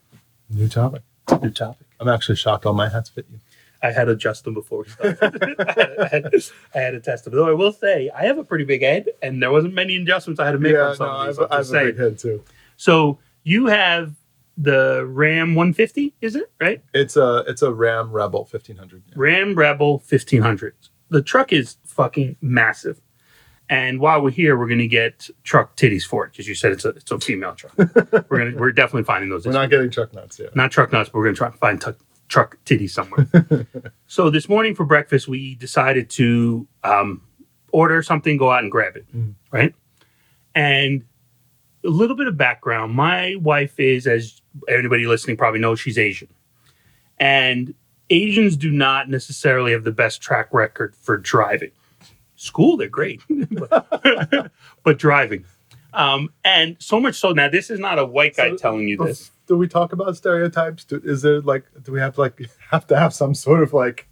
New 0.49 0.67
topic. 0.67 1.03
new 1.41 1.51
topic. 1.51 1.87
I'm 1.99 2.07
actually 2.09 2.35
shocked 2.35 2.65
all 2.65 2.73
my 2.73 2.89
hats 2.89 3.09
fit 3.09 3.27
you. 3.31 3.39
I 3.83 3.91
had 3.91 4.05
to 4.05 4.11
adjust 4.11 4.43
them 4.43 4.53
before 4.53 4.79
we 4.83 4.89
started. 4.89 5.55
I, 5.59 6.07
had, 6.07 6.33
I 6.75 6.79
had 6.79 6.91
to 6.91 6.99
test 6.99 7.25
them. 7.25 7.33
Though 7.35 7.47
I 7.47 7.53
will 7.53 7.71
say, 7.71 8.09
I 8.15 8.25
have 8.25 8.37
a 8.37 8.43
pretty 8.43 8.65
big 8.65 8.81
head, 8.81 9.05
and 9.21 9.41
there 9.41 9.51
wasn't 9.51 9.73
many 9.75 9.95
adjustments 9.97 10.39
I 10.39 10.45
had 10.45 10.51
to 10.53 10.59
make 10.59 10.73
yeah, 10.73 10.89
on 10.89 10.95
some 10.95 11.07
no, 11.07 11.13
of 11.13 11.19
I 11.19 11.27
these. 11.27 11.37
have, 11.37 11.45
I'm 11.45 11.53
I 11.53 11.57
have 11.57 11.69
a 11.69 11.91
big 11.91 11.99
head 11.99 12.19
too. 12.19 12.43
So 12.77 13.19
you 13.43 13.67
have 13.67 14.15
the 14.57 15.05
Ram 15.05 15.55
150, 15.55 16.13
is 16.21 16.35
it 16.35 16.51
right? 16.59 16.83
It's 16.93 17.15
a 17.17 17.43
it's 17.47 17.61
a 17.61 17.73
Ram 17.73 18.11
Rebel 18.11 18.41
1500. 18.41 19.03
yeah. 19.07 19.13
Ram 19.15 19.55
Rebel 19.55 19.93
1500. 19.99 20.75
The 21.09 21.21
truck 21.21 21.51
is 21.53 21.77
fucking 21.85 22.37
massive. 22.41 23.01
And 23.69 23.99
while 24.01 24.21
we're 24.21 24.31
here, 24.31 24.57
we're 24.57 24.67
gonna 24.67 24.87
get 24.87 25.29
truck 25.43 25.77
titties 25.77 26.03
for 26.03 26.25
it 26.25 26.31
because 26.33 26.47
you 26.47 26.55
said 26.55 26.73
it's 26.73 26.83
a 26.83 26.89
it's 26.89 27.09
a 27.11 27.19
female 27.19 27.55
truck. 27.55 27.73
we're 28.29 28.37
gonna 28.39 28.57
we're 28.57 28.71
definitely 28.73 29.03
finding 29.05 29.29
those. 29.29 29.45
We're 29.45 29.53
not 29.53 29.69
getting 29.69 29.89
truck 29.89 30.13
nuts 30.13 30.39
yet. 30.39 30.55
not 30.55 30.71
truck 30.71 30.91
nuts, 30.91 31.09
but 31.09 31.19
we're 31.19 31.25
gonna 31.25 31.35
try 31.37 31.47
and 31.47 31.57
find 31.57 31.79
tuck 31.79 31.95
truck 32.27 32.57
titties 32.65 32.89
somewhere. 32.91 33.27
so 34.07 34.29
this 34.29 34.49
morning 34.49 34.75
for 34.75 34.85
breakfast, 34.85 35.27
we 35.29 35.55
decided 35.55 36.09
to 36.11 36.67
um, 36.83 37.21
order 37.71 38.01
something, 38.03 38.35
go 38.37 38.51
out 38.51 38.63
and 38.63 38.71
grab 38.71 38.95
it, 38.97 39.05
Mhm. 39.15 39.35
right? 39.51 39.73
And 40.53 41.03
a 41.85 41.89
little 41.89 42.15
bit 42.17 42.27
of 42.27 42.35
background: 42.37 42.93
my 42.93 43.35
wife 43.39 43.79
is, 43.79 44.05
as 44.05 44.40
anybody 44.67 45.05
listening 45.07 45.37
probably 45.37 45.59
knows, 45.59 45.79
she's 45.79 45.97
Asian, 45.97 46.27
and 47.19 47.73
Asians 48.09 48.57
do 48.57 48.71
not 48.71 49.09
necessarily 49.09 49.71
have 49.71 49.83
the 49.83 49.91
best 49.91 50.21
track 50.21 50.49
record 50.53 50.95
for 50.95 51.17
driving. 51.17 51.71
School, 52.35 52.75
they're 52.75 52.89
great, 52.89 53.21
but, 53.51 54.51
but 54.83 54.97
driving. 54.97 55.45
Um, 55.93 56.29
and 56.43 56.75
so 56.79 56.99
much 56.99 57.15
so 57.15 57.31
now, 57.31 57.49
this 57.49 57.69
is 57.69 57.79
not 57.79 57.99
a 57.99 58.05
white 58.05 58.35
guy 58.35 58.49
So, 58.49 58.57
telling 58.57 58.87
you 58.87 58.97
this. 58.97 59.31
Do 59.47 59.57
we 59.57 59.67
talk 59.67 59.93
about 59.93 60.15
stereotypes? 60.17 60.85
Do, 60.85 61.01
is 61.03 61.21
there 61.21 61.41
like 61.41 61.65
do 61.83 61.91
we 61.91 61.99
have 61.99 62.15
to 62.15 62.21
like 62.21 62.41
have 62.71 62.87
to 62.87 62.97
have 62.97 63.13
some 63.13 63.35
sort 63.35 63.61
of 63.61 63.73
like 63.73 64.07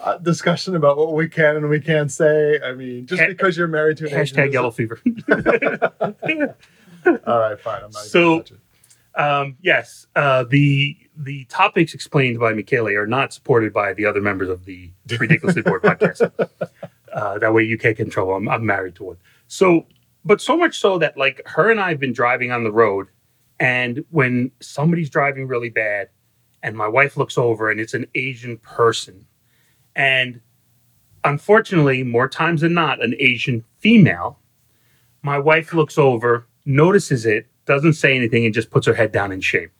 uh, 0.00 0.16
discussion 0.18 0.74
about 0.74 0.96
what 0.96 1.12
we 1.12 1.28
can 1.28 1.56
and 1.56 1.68
we 1.68 1.80
can't 1.80 2.10
say? 2.10 2.58
I 2.64 2.72
mean, 2.72 3.06
just 3.06 3.20
Ha- 3.20 3.28
because 3.28 3.56
you're 3.56 3.68
married 3.68 3.98
to 3.98 4.06
an 4.10 4.18
Asian 4.18 4.38
Hashtag 4.38 4.52
yellow 4.52 4.70
fever. 4.70 4.98
All 7.26 7.38
right, 7.40 7.60
fine. 7.60 7.82
I'm 7.84 7.90
not. 7.90 8.02
So- 8.04 8.30
gonna 8.30 8.42
touch 8.42 8.50
it. 8.52 8.58
Um, 9.18 9.56
yes, 9.60 10.06
uh, 10.14 10.44
the 10.44 10.96
the 11.16 11.44
topics 11.46 11.92
explained 11.92 12.38
by 12.38 12.54
Michael 12.54 12.86
are 12.86 13.06
not 13.06 13.32
supported 13.32 13.72
by 13.72 13.92
the 13.92 14.06
other 14.06 14.20
members 14.20 14.48
of 14.48 14.64
the 14.64 14.92
Ridiculously 15.18 15.62
Bored 15.62 15.82
podcast. 15.82 16.30
Uh, 17.12 17.38
that 17.38 17.52
way 17.52 17.64
you 17.64 17.76
can't 17.76 17.98
in. 17.98 18.10
I'm, 18.16 18.48
I'm 18.48 18.64
married 18.64 18.94
to 18.96 19.04
one. 19.04 19.16
So, 19.48 19.86
but 20.24 20.40
so 20.40 20.56
much 20.56 20.78
so 20.78 20.98
that 20.98 21.16
like 21.16 21.42
her 21.46 21.70
and 21.70 21.80
I 21.80 21.88
have 21.88 21.98
been 21.98 22.12
driving 22.12 22.52
on 22.52 22.62
the 22.62 22.70
road, 22.70 23.08
and 23.58 24.04
when 24.10 24.52
somebody's 24.60 25.10
driving 25.10 25.48
really 25.48 25.70
bad, 25.70 26.10
and 26.62 26.76
my 26.76 26.86
wife 26.86 27.16
looks 27.16 27.36
over 27.36 27.70
and 27.70 27.80
it's 27.80 27.94
an 27.94 28.06
Asian 28.14 28.58
person, 28.58 29.26
and 29.96 30.40
unfortunately, 31.24 32.04
more 32.04 32.28
times 32.28 32.60
than 32.60 32.74
not, 32.74 33.02
an 33.02 33.16
Asian 33.18 33.64
female, 33.80 34.38
my 35.22 35.38
wife 35.38 35.74
looks 35.74 35.98
over, 35.98 36.46
notices 36.64 37.26
it, 37.26 37.48
doesn't 37.68 37.92
say 37.92 38.16
anything, 38.16 38.44
and 38.44 38.52
just 38.52 38.70
puts 38.70 38.86
her 38.86 38.94
head 38.94 39.12
down 39.12 39.30
in 39.30 39.40
shame. 39.40 39.70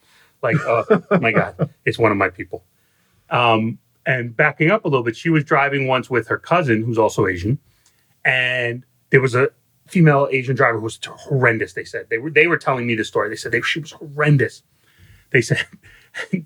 Like, 0.42 0.56
oh 0.60 0.84
my 1.20 1.32
God, 1.32 1.70
it's 1.84 1.98
one 1.98 2.12
of 2.12 2.18
my 2.18 2.28
people. 2.28 2.62
Um, 3.30 3.78
and 4.06 4.34
backing 4.36 4.70
up 4.70 4.84
a 4.84 4.88
little 4.88 5.04
bit, 5.04 5.16
she 5.16 5.28
was 5.28 5.44
driving 5.44 5.86
once 5.86 6.08
with 6.08 6.28
her 6.28 6.38
cousin, 6.38 6.82
who's 6.82 6.98
also 6.98 7.26
Asian, 7.26 7.58
and 8.24 8.84
there 9.10 9.20
was 9.20 9.34
a 9.34 9.48
female 9.86 10.28
Asian 10.30 10.54
driver 10.54 10.78
who 10.78 10.84
was 10.84 10.98
horrendous. 11.04 11.72
They 11.72 11.84
said 11.84 12.06
they 12.10 12.18
were 12.18 12.30
they 12.30 12.46
were 12.46 12.58
telling 12.58 12.86
me 12.86 12.94
the 12.94 13.04
story. 13.04 13.28
They 13.28 13.36
said 13.36 13.52
they, 13.52 13.60
she 13.62 13.80
was 13.80 13.92
horrendous. 13.92 14.62
They 15.30 15.42
said, 15.42 15.66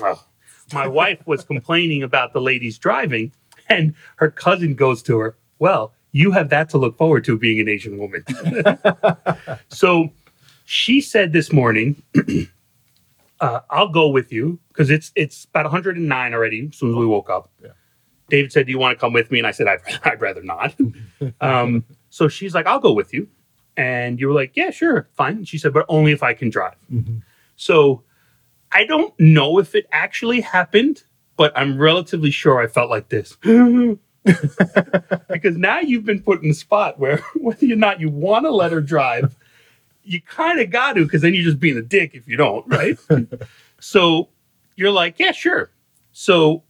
oh. 0.00 0.24
my 0.72 0.88
wife 0.88 1.20
was 1.26 1.44
complaining 1.44 2.02
about 2.02 2.32
the 2.32 2.40
ladies 2.40 2.78
driving, 2.78 3.32
and 3.68 3.94
her 4.16 4.30
cousin 4.30 4.74
goes 4.74 5.02
to 5.04 5.18
her, 5.18 5.36
"Well, 5.58 5.92
you 6.12 6.32
have 6.32 6.48
that 6.48 6.70
to 6.70 6.78
look 6.78 6.96
forward 6.96 7.24
to 7.24 7.38
being 7.38 7.60
an 7.60 7.68
Asian 7.68 7.98
woman." 7.98 8.24
so 9.68 10.10
she 10.70 11.00
said 11.00 11.32
this 11.32 11.50
morning, 11.50 12.02
uh, 13.40 13.60
"I'll 13.70 13.88
go 13.88 14.08
with 14.08 14.30
you 14.30 14.58
because 14.68 14.90
it's 14.90 15.10
it's 15.16 15.46
about 15.46 15.64
109 15.64 16.34
already." 16.34 16.68
As 16.70 16.76
soon 16.76 16.90
as 16.90 16.96
we 16.96 17.06
woke 17.06 17.30
up, 17.30 17.50
Yeah. 17.62 17.70
David 18.28 18.52
said, 18.52 18.66
"Do 18.66 18.72
you 18.72 18.78
want 18.78 18.96
to 18.96 19.00
come 19.00 19.14
with 19.14 19.30
me?" 19.30 19.38
And 19.38 19.46
I 19.46 19.50
said, 19.52 19.66
"I'd, 19.66 19.78
I'd 20.04 20.20
rather 20.20 20.42
not." 20.42 20.76
um, 21.40 21.84
so 22.10 22.28
she's 22.28 22.54
like, 22.54 22.66
"I'll 22.66 22.80
go 22.80 22.92
with 22.92 23.14
you," 23.14 23.28
and 23.78 24.20
you 24.20 24.28
were 24.28 24.34
like, 24.34 24.52
"Yeah, 24.56 24.68
sure, 24.70 25.08
fine." 25.14 25.38
And 25.38 25.48
she 25.48 25.56
said, 25.56 25.72
"But 25.72 25.86
only 25.88 26.12
if 26.12 26.22
I 26.22 26.34
can 26.34 26.50
drive." 26.50 26.76
Mhm. 26.92 27.22
So 27.56 28.02
I 28.70 28.84
don't 28.84 29.18
know 29.18 29.58
if 29.58 29.74
it 29.74 29.86
actually 29.90 30.42
happened, 30.42 31.02
but 31.38 31.50
I'm 31.56 31.78
relatively 31.78 32.30
sure 32.30 32.60
I 32.60 32.66
felt 32.66 32.90
like 32.90 33.08
this. 33.08 33.38
because 35.30 35.56
now 35.56 35.78
you've 35.80 36.04
been 36.04 36.20
put 36.20 36.42
in 36.42 36.50
a 36.50 36.54
spot 36.54 36.98
where 36.98 37.22
whether 37.36 37.72
or 37.72 37.76
not 37.76 38.00
you 38.00 38.10
want 38.10 38.44
to 38.44 38.50
let 38.50 38.72
her 38.72 38.82
drive, 38.82 39.34
you 40.08 40.20
kind 40.22 40.58
of 40.60 40.70
got 40.70 40.94
to, 40.94 41.04
because 41.04 41.22
then 41.22 41.34
you're 41.34 41.44
just 41.44 41.60
being 41.60 41.76
a 41.76 41.82
dick 41.82 42.12
if 42.14 42.26
you 42.26 42.36
don't, 42.36 42.66
right? 42.68 42.98
so 43.80 44.28
you're 44.76 44.90
like, 44.90 45.18
yeah, 45.18 45.32
sure. 45.32 45.70
So 46.12 46.62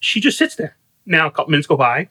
she 0.00 0.20
just 0.20 0.38
sits 0.38 0.56
there. 0.56 0.76
Now 1.06 1.26
a 1.26 1.30
couple 1.30 1.50
minutes 1.50 1.66
go 1.66 1.76
by, 1.76 2.08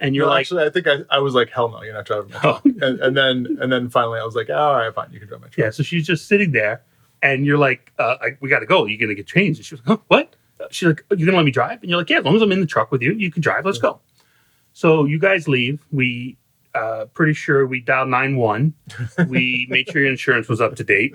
and 0.00 0.14
you're 0.14 0.26
No, 0.26 0.30
like, 0.32 0.40
actually, 0.40 0.64
I 0.64 0.70
think 0.70 0.86
I, 0.88 0.96
I 1.10 1.18
was 1.18 1.34
like, 1.34 1.50
hell 1.50 1.68
no, 1.68 1.82
you're 1.82 1.94
not 1.94 2.04
driving 2.06 2.30
my 2.32 2.38
truck. 2.40 2.64
and, 2.64 3.00
and 3.00 3.16
then 3.16 3.58
and 3.60 3.72
then 3.72 3.88
finally, 3.88 4.18
I 4.20 4.24
was 4.24 4.34
like, 4.34 4.50
oh, 4.50 4.54
all 4.54 4.74
right, 4.76 4.94
fine, 4.94 5.12
you 5.12 5.18
can 5.20 5.28
drive 5.28 5.40
my 5.40 5.48
truck. 5.48 5.58
Yeah, 5.58 5.70
so 5.70 5.82
she's 5.82 6.06
just 6.06 6.26
sitting 6.28 6.52
there, 6.52 6.82
and 7.22 7.46
you're 7.46 7.58
like, 7.58 7.92
uh, 7.98 8.16
I, 8.20 8.30
"We 8.40 8.48
got 8.48 8.58
to 8.60 8.66
go. 8.66 8.86
You're 8.86 8.98
gonna 8.98 9.14
get 9.14 9.26
changed." 9.26 9.60
And 9.60 9.66
she 9.66 9.74
was 9.74 9.80
like, 9.86 9.98
huh, 9.98 10.04
"What?" 10.08 10.36
She's 10.70 10.88
like, 10.88 11.04
"You're 11.10 11.26
gonna 11.26 11.36
let 11.38 11.44
me 11.44 11.52
drive?" 11.52 11.80
And 11.80 11.88
you're 11.90 11.98
like, 11.98 12.10
"Yeah, 12.10 12.18
as 12.18 12.24
long 12.24 12.34
as 12.36 12.42
I'm 12.42 12.50
in 12.52 12.60
the 12.60 12.66
truck 12.66 12.90
with 12.90 13.02
you, 13.02 13.12
you 13.12 13.30
can 13.30 13.40
drive. 13.40 13.64
Let's 13.64 13.78
go." 13.78 14.00
So 14.72 15.04
you 15.04 15.18
guys 15.20 15.46
leave. 15.48 15.84
We 15.92 16.36
uh, 16.74 17.06
pretty 17.14 17.34
sure 17.34 17.66
we 17.66 17.80
dialed 17.80 18.08
nine 18.08 18.36
one. 18.36 18.74
We 19.28 19.66
made 19.70 19.88
sure 19.90 20.02
your 20.02 20.10
insurance 20.10 20.48
was 20.48 20.60
up 20.60 20.76
to 20.76 20.84
date, 20.84 21.14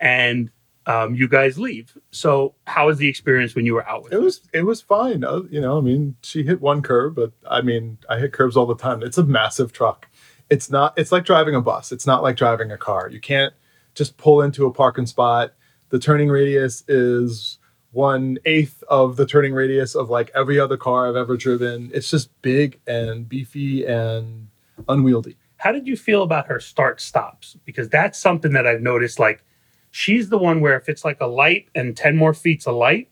and 0.00 0.50
um, 0.86 1.14
you 1.14 1.28
guys 1.28 1.58
leave. 1.58 1.96
So 2.10 2.54
how 2.66 2.86
was 2.86 2.98
the 2.98 3.08
experience 3.08 3.54
when 3.54 3.66
you 3.66 3.74
were 3.74 3.86
out 3.86 4.04
with? 4.04 4.12
It 4.12 4.16
her? 4.16 4.22
was 4.22 4.40
it 4.54 4.62
was 4.62 4.80
fine. 4.80 5.22
Uh, 5.22 5.42
you 5.50 5.60
know, 5.60 5.78
I 5.78 5.80
mean, 5.82 6.16
she 6.22 6.42
hit 6.42 6.60
one 6.60 6.82
curb, 6.82 7.14
but 7.14 7.32
I 7.48 7.60
mean, 7.60 7.98
I 8.08 8.18
hit 8.18 8.32
curbs 8.32 8.56
all 8.56 8.66
the 8.66 8.76
time. 8.76 9.02
It's 9.02 9.18
a 9.18 9.24
massive 9.24 9.72
truck. 9.72 10.08
It's 10.50 10.70
not. 10.70 10.94
It's 10.96 11.12
like 11.12 11.26
driving 11.26 11.54
a 11.54 11.60
bus. 11.60 11.92
It's 11.92 12.06
not 12.06 12.22
like 12.22 12.36
driving 12.36 12.72
a 12.72 12.78
car. 12.78 13.10
You 13.10 13.20
can't 13.20 13.52
just 13.94 14.16
pull 14.16 14.40
into 14.40 14.64
a 14.64 14.72
parking 14.72 15.06
spot. 15.06 15.52
The 15.90 15.98
turning 15.98 16.28
radius 16.28 16.82
is 16.88 17.58
one 17.90 18.38
eighth 18.44 18.82
of 18.88 19.16
the 19.16 19.26
turning 19.26 19.52
radius 19.52 19.94
of 19.94 20.08
like 20.08 20.30
every 20.34 20.58
other 20.58 20.76
car 20.76 21.08
I've 21.08 21.16
ever 21.16 21.36
driven. 21.36 21.90
It's 21.92 22.10
just 22.10 22.30
big 22.40 22.80
and 22.86 23.28
beefy 23.28 23.84
and 23.84 24.48
unwieldy. 24.88 25.36
How 25.56 25.72
did 25.72 25.86
you 25.86 25.96
feel 25.96 26.22
about 26.22 26.46
her 26.46 26.60
start 26.60 27.00
stops? 27.00 27.56
Because 27.64 27.88
that's 27.88 28.18
something 28.18 28.52
that 28.52 28.66
I've 28.66 28.80
noticed. 28.80 29.18
Like, 29.18 29.44
she's 29.90 30.28
the 30.28 30.38
one 30.38 30.60
where 30.60 30.76
if 30.76 30.88
it's 30.88 31.04
like 31.04 31.20
a 31.20 31.26
light 31.26 31.68
and 31.74 31.96
10 31.96 32.16
more 32.16 32.32
feet's 32.34 32.66
a 32.66 32.72
light, 32.72 33.10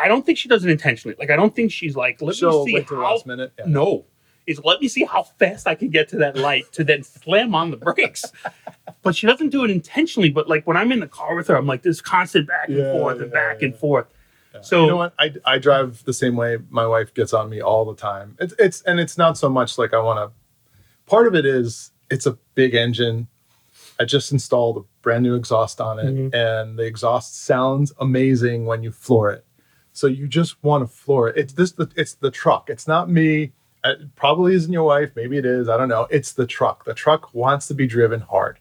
I 0.00 0.08
don't 0.08 0.24
think 0.24 0.38
she 0.38 0.48
does 0.48 0.64
it 0.64 0.70
intentionally. 0.70 1.16
Like, 1.18 1.30
I 1.30 1.36
don't 1.36 1.54
think 1.54 1.70
she's 1.72 1.96
like, 1.96 2.22
let 2.22 2.36
She'll 2.36 2.64
me 2.64 2.70
see 2.70 2.74
wait 2.76 2.88
till 2.88 2.96
the 2.98 3.02
how. 3.04 3.12
last 3.14 3.26
minute. 3.26 3.52
Yeah. 3.58 3.64
No, 3.66 4.06
is 4.46 4.60
let 4.64 4.80
me 4.80 4.88
see 4.88 5.04
how 5.04 5.22
fast 5.24 5.66
I 5.66 5.74
can 5.74 5.90
get 5.90 6.08
to 6.10 6.16
that 6.18 6.36
light 6.36 6.64
to 6.72 6.82
then 6.84 7.02
slam 7.02 7.54
on 7.54 7.70
the 7.70 7.76
brakes. 7.76 8.24
but 9.02 9.14
she 9.14 9.26
doesn't 9.26 9.50
do 9.50 9.62
it 9.64 9.70
intentionally. 9.70 10.30
But 10.30 10.48
like 10.48 10.66
when 10.66 10.76
I'm 10.78 10.92
in 10.92 11.00
the 11.00 11.08
car 11.08 11.34
with 11.34 11.48
her, 11.48 11.56
I'm 11.56 11.66
like 11.66 11.82
this 11.82 12.00
constant 12.00 12.48
back 12.48 12.68
and 12.68 12.78
Yeah, 12.78 12.92
forth 12.92 13.20
and 13.20 13.30
yeah, 13.30 13.38
back 13.52 13.62
and 13.62 13.76
forth. 13.76 14.06
So- 14.62 14.80
you 14.82 14.86
know 14.88 14.96
what? 14.96 15.14
I, 15.18 15.32
I 15.44 15.58
drive 15.58 16.02
the 16.04 16.12
same 16.12 16.36
way. 16.36 16.58
My 16.70 16.86
wife 16.86 17.12
gets 17.14 17.32
on 17.34 17.50
me 17.50 17.60
all 17.60 17.84
the 17.84 17.94
time. 17.94 18.36
It's 18.40 18.54
it's 18.58 18.80
and 18.82 18.98
it's 18.98 19.16
not 19.18 19.36
so 19.38 19.48
much 19.50 19.76
like 19.76 19.92
I 19.92 20.00
want 20.00 20.18
to. 20.18 20.39
Part 21.10 21.26
of 21.26 21.34
it 21.34 21.44
is 21.44 21.90
it's 22.08 22.24
a 22.26 22.38
big 22.54 22.74
engine. 22.76 23.26
I 23.98 24.04
just 24.04 24.30
installed 24.30 24.76
a 24.76 24.80
brand 25.02 25.24
new 25.24 25.34
exhaust 25.34 25.80
on 25.80 25.98
it, 25.98 26.14
Mhm. 26.14 26.34
and 26.34 26.78
the 26.78 26.84
exhaust 26.84 27.44
sounds 27.44 27.92
amazing 27.98 28.64
when 28.64 28.82
you 28.84 28.92
floor 28.92 29.30
it. 29.30 29.44
So 29.92 30.06
you 30.06 30.28
just 30.28 30.62
want 30.62 30.82
to 30.82 30.86
floor 30.86 31.28
it. 31.28 31.36
It's 31.36 31.52
this. 31.52 31.72
The, 31.72 31.88
it's 31.96 32.14
the 32.14 32.30
truck. 32.30 32.70
It's 32.70 32.86
not 32.86 33.10
me. 33.10 33.52
It 33.84 34.14
probably 34.14 34.54
isn't 34.54 34.72
your 34.72 34.84
wife. 34.84 35.10
Maybe 35.16 35.36
it 35.36 35.44
is. 35.44 35.68
I 35.68 35.76
don't 35.76 35.88
know. 35.88 36.06
It's 36.10 36.32
the 36.32 36.46
truck. 36.46 36.84
The 36.84 36.94
truck 36.94 37.34
wants 37.34 37.66
to 37.68 37.74
be 37.74 37.86
driven 37.88 38.20
hard. 38.20 38.60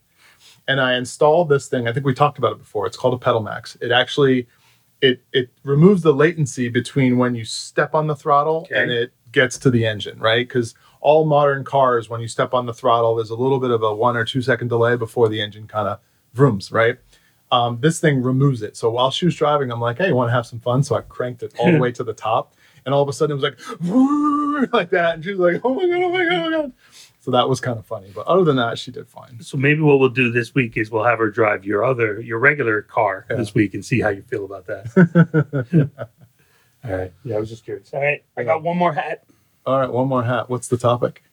And 0.67 0.81
I 0.81 0.95
installed 0.95 1.49
this 1.49 1.67
thing. 1.67 1.87
I 1.87 1.93
think 1.93 2.05
we 2.05 2.13
talked 2.15 2.39
about 2.39 2.53
it 2.53 2.57
before. 2.57 2.87
It's 2.87 2.97
called 2.97 3.13
a 3.13 3.17
pedal 3.17 3.41
max. 3.41 3.77
It 3.79 3.91
actually 3.91 4.47
it 5.01 5.21
it 5.31 5.49
removes 5.63 6.01
the 6.01 6.13
latency 6.13 6.67
between 6.67 7.17
when 7.19 7.35
you 7.35 7.45
step 7.45 7.93
on 7.93 8.07
the 8.07 8.15
throttle 8.15 8.61
Okay. 8.71 8.81
and 8.81 8.91
it 8.91 9.13
gets 9.31 9.57
to 9.59 9.69
the 9.69 9.85
engine, 9.85 10.19
right? 10.19 10.47
Because 10.47 10.75
all 11.01 11.25
modern 11.25 11.63
cars, 11.63 12.09
when 12.09 12.21
you 12.21 12.27
step 12.27 12.53
on 12.53 12.65
the 12.65 12.73
throttle, 12.73 13.15
there's 13.15 13.29
a 13.29 13.35
little 13.35 13.59
bit 13.59 13.71
of 13.71 13.83
a 13.83 13.93
one 13.95 14.17
or 14.17 14.25
two 14.25 14.41
second 14.41 14.67
delay 14.67 14.95
before 14.95 15.29
the 15.29 15.41
engine 15.41 15.67
kind 15.67 15.87
of 15.87 15.99
vrooms, 16.33 16.71
right? 16.71 16.97
um, 17.51 17.79
this 17.81 17.99
thing 17.99 18.21
removes 18.21 18.61
it. 18.61 18.77
So 18.77 18.91
while 18.91 19.09
she 19.09 19.25
was 19.25 19.35
driving, 19.35 19.71
I'm 19.71 19.81
like, 19.81 19.97
hey, 19.97 20.09
you 20.09 20.15
want 20.15 20.27
to 20.29 20.33
have 20.33 20.45
some 20.45 20.59
fun? 20.59 20.83
So 20.83 20.95
I 20.95 21.01
cranked 21.01 21.41
it 21.41 21.51
all 21.57 21.71
the 21.71 21.79
way 21.85 21.91
to 21.93 22.03
the 22.03 22.13
top. 22.13 22.53
And 22.85 22.93
all 22.93 23.01
of 23.01 23.09
a 23.09 23.13
sudden 23.13 23.35
it 23.35 23.41
was 23.41 23.43
like, 23.43 24.71
like 24.73 24.91
that. 24.91 25.15
And 25.15 25.23
she 25.23 25.31
was 25.33 25.39
like, 25.53 25.61
oh 25.65 25.73
my 25.73 25.87
God, 25.87 26.03
oh 26.03 26.09
my 26.09 26.23
God, 26.25 26.31
oh 26.33 26.43
my 26.43 26.51
God. 26.57 26.73
So 27.21 27.31
that 27.31 27.49
was 27.49 27.59
kind 27.59 27.79
of 27.79 27.87
funny. 27.87 28.11
But 28.13 28.27
other 28.27 28.43
than 28.43 28.57
that, 28.57 28.77
she 28.77 28.91
did 28.91 29.07
fine. 29.09 29.41
So 29.41 29.57
maybe 29.57 29.81
what 29.81 29.99
we'll 29.99 30.09
do 30.09 30.31
this 30.31 30.53
week 30.53 30.77
is 30.77 30.91
we'll 30.91 31.05
have 31.05 31.17
her 31.17 31.31
drive 31.31 31.65
your 31.65 31.83
other, 31.83 32.21
your 32.21 32.37
regular 32.37 32.83
car 32.83 33.25
Yeah. 33.31 33.37
this 33.37 33.55
week 33.55 33.73
and 33.73 33.83
see 33.83 33.99
how 33.99 34.09
you 34.09 34.21
feel 34.21 34.45
about 34.45 34.67
that. 34.67 35.89
All 36.85 36.91
right. 36.95 37.13
Yeah, 37.23 37.35
I 37.35 37.39
was 37.39 37.49
just 37.49 37.65
curious. 37.65 37.93
All 37.93 38.01
right. 38.01 38.23
I 38.37 38.43
got 38.43 38.63
one 38.63 38.77
more 38.77 38.93
hat. 38.93 39.23
All 39.65 39.79
right, 39.79 39.91
one 39.91 40.07
more 40.07 40.23
hat. 40.23 40.49
What's 40.49 40.67
the 40.69 40.77
topic? 40.77 41.23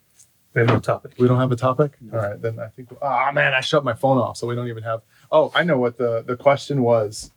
We 0.55 0.61
have 0.61 0.69
no 0.69 0.81
topic. 0.81 1.13
We 1.19 1.29
don't 1.29 1.39
have 1.39 1.53
a 1.53 1.57
topic. 1.57 1.97
All 2.13 2.19
right, 2.19 2.41
then 2.41 2.59
I 2.59 2.69
think. 2.69 2.89
Ah, 3.03 3.31
man, 3.33 3.55
I 3.55 3.61
shut 3.61 3.85
my 3.85 3.95
phone 3.95 4.19
off, 4.19 4.37
so 4.37 4.47
we 4.47 4.55
don't 4.55 4.69
even 4.69 4.83
have. 4.83 5.03
Oh, 5.31 5.53
I 5.55 5.63
know 5.65 5.79
what 5.79 5.97
the 5.99 6.23
the 6.27 6.37
question 6.37 6.83
was. 6.83 7.31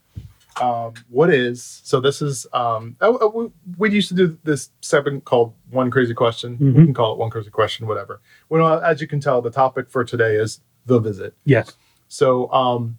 Um, 0.60 0.93
what 1.10 1.30
is 1.30 1.82
so? 1.84 2.00
This 2.02 2.22
is 2.22 2.48
um. 2.54 2.95
uh, 3.02 3.13
uh, 3.13 3.28
we, 3.28 3.48
we 3.78 3.91
used 3.91 4.08
to 4.10 4.13
do 4.15 4.38
this 4.43 4.72
segment 4.82 5.26
called 5.26 5.54
One 5.69 5.91
Crazy 5.91 6.13
Question. 6.13 6.58
We 6.60 6.67
Mhm. 6.72 6.86
can 6.86 6.93
call 6.93 7.13
it 7.13 7.19
One 7.19 7.30
Crazy 7.30 7.50
Question, 7.50 7.88
whatever. 7.88 8.19
Well, 8.50 8.80
as 8.82 9.00
you 9.00 9.08
can 9.08 9.19
tell, 9.22 9.41
the 9.41 9.52
topic 9.52 9.89
for 9.89 10.04
today 10.04 10.36
is 10.36 10.62
the 10.86 11.00
visit. 11.00 11.34
Yes. 11.45 11.74
So 12.08 12.52
um, 12.52 12.98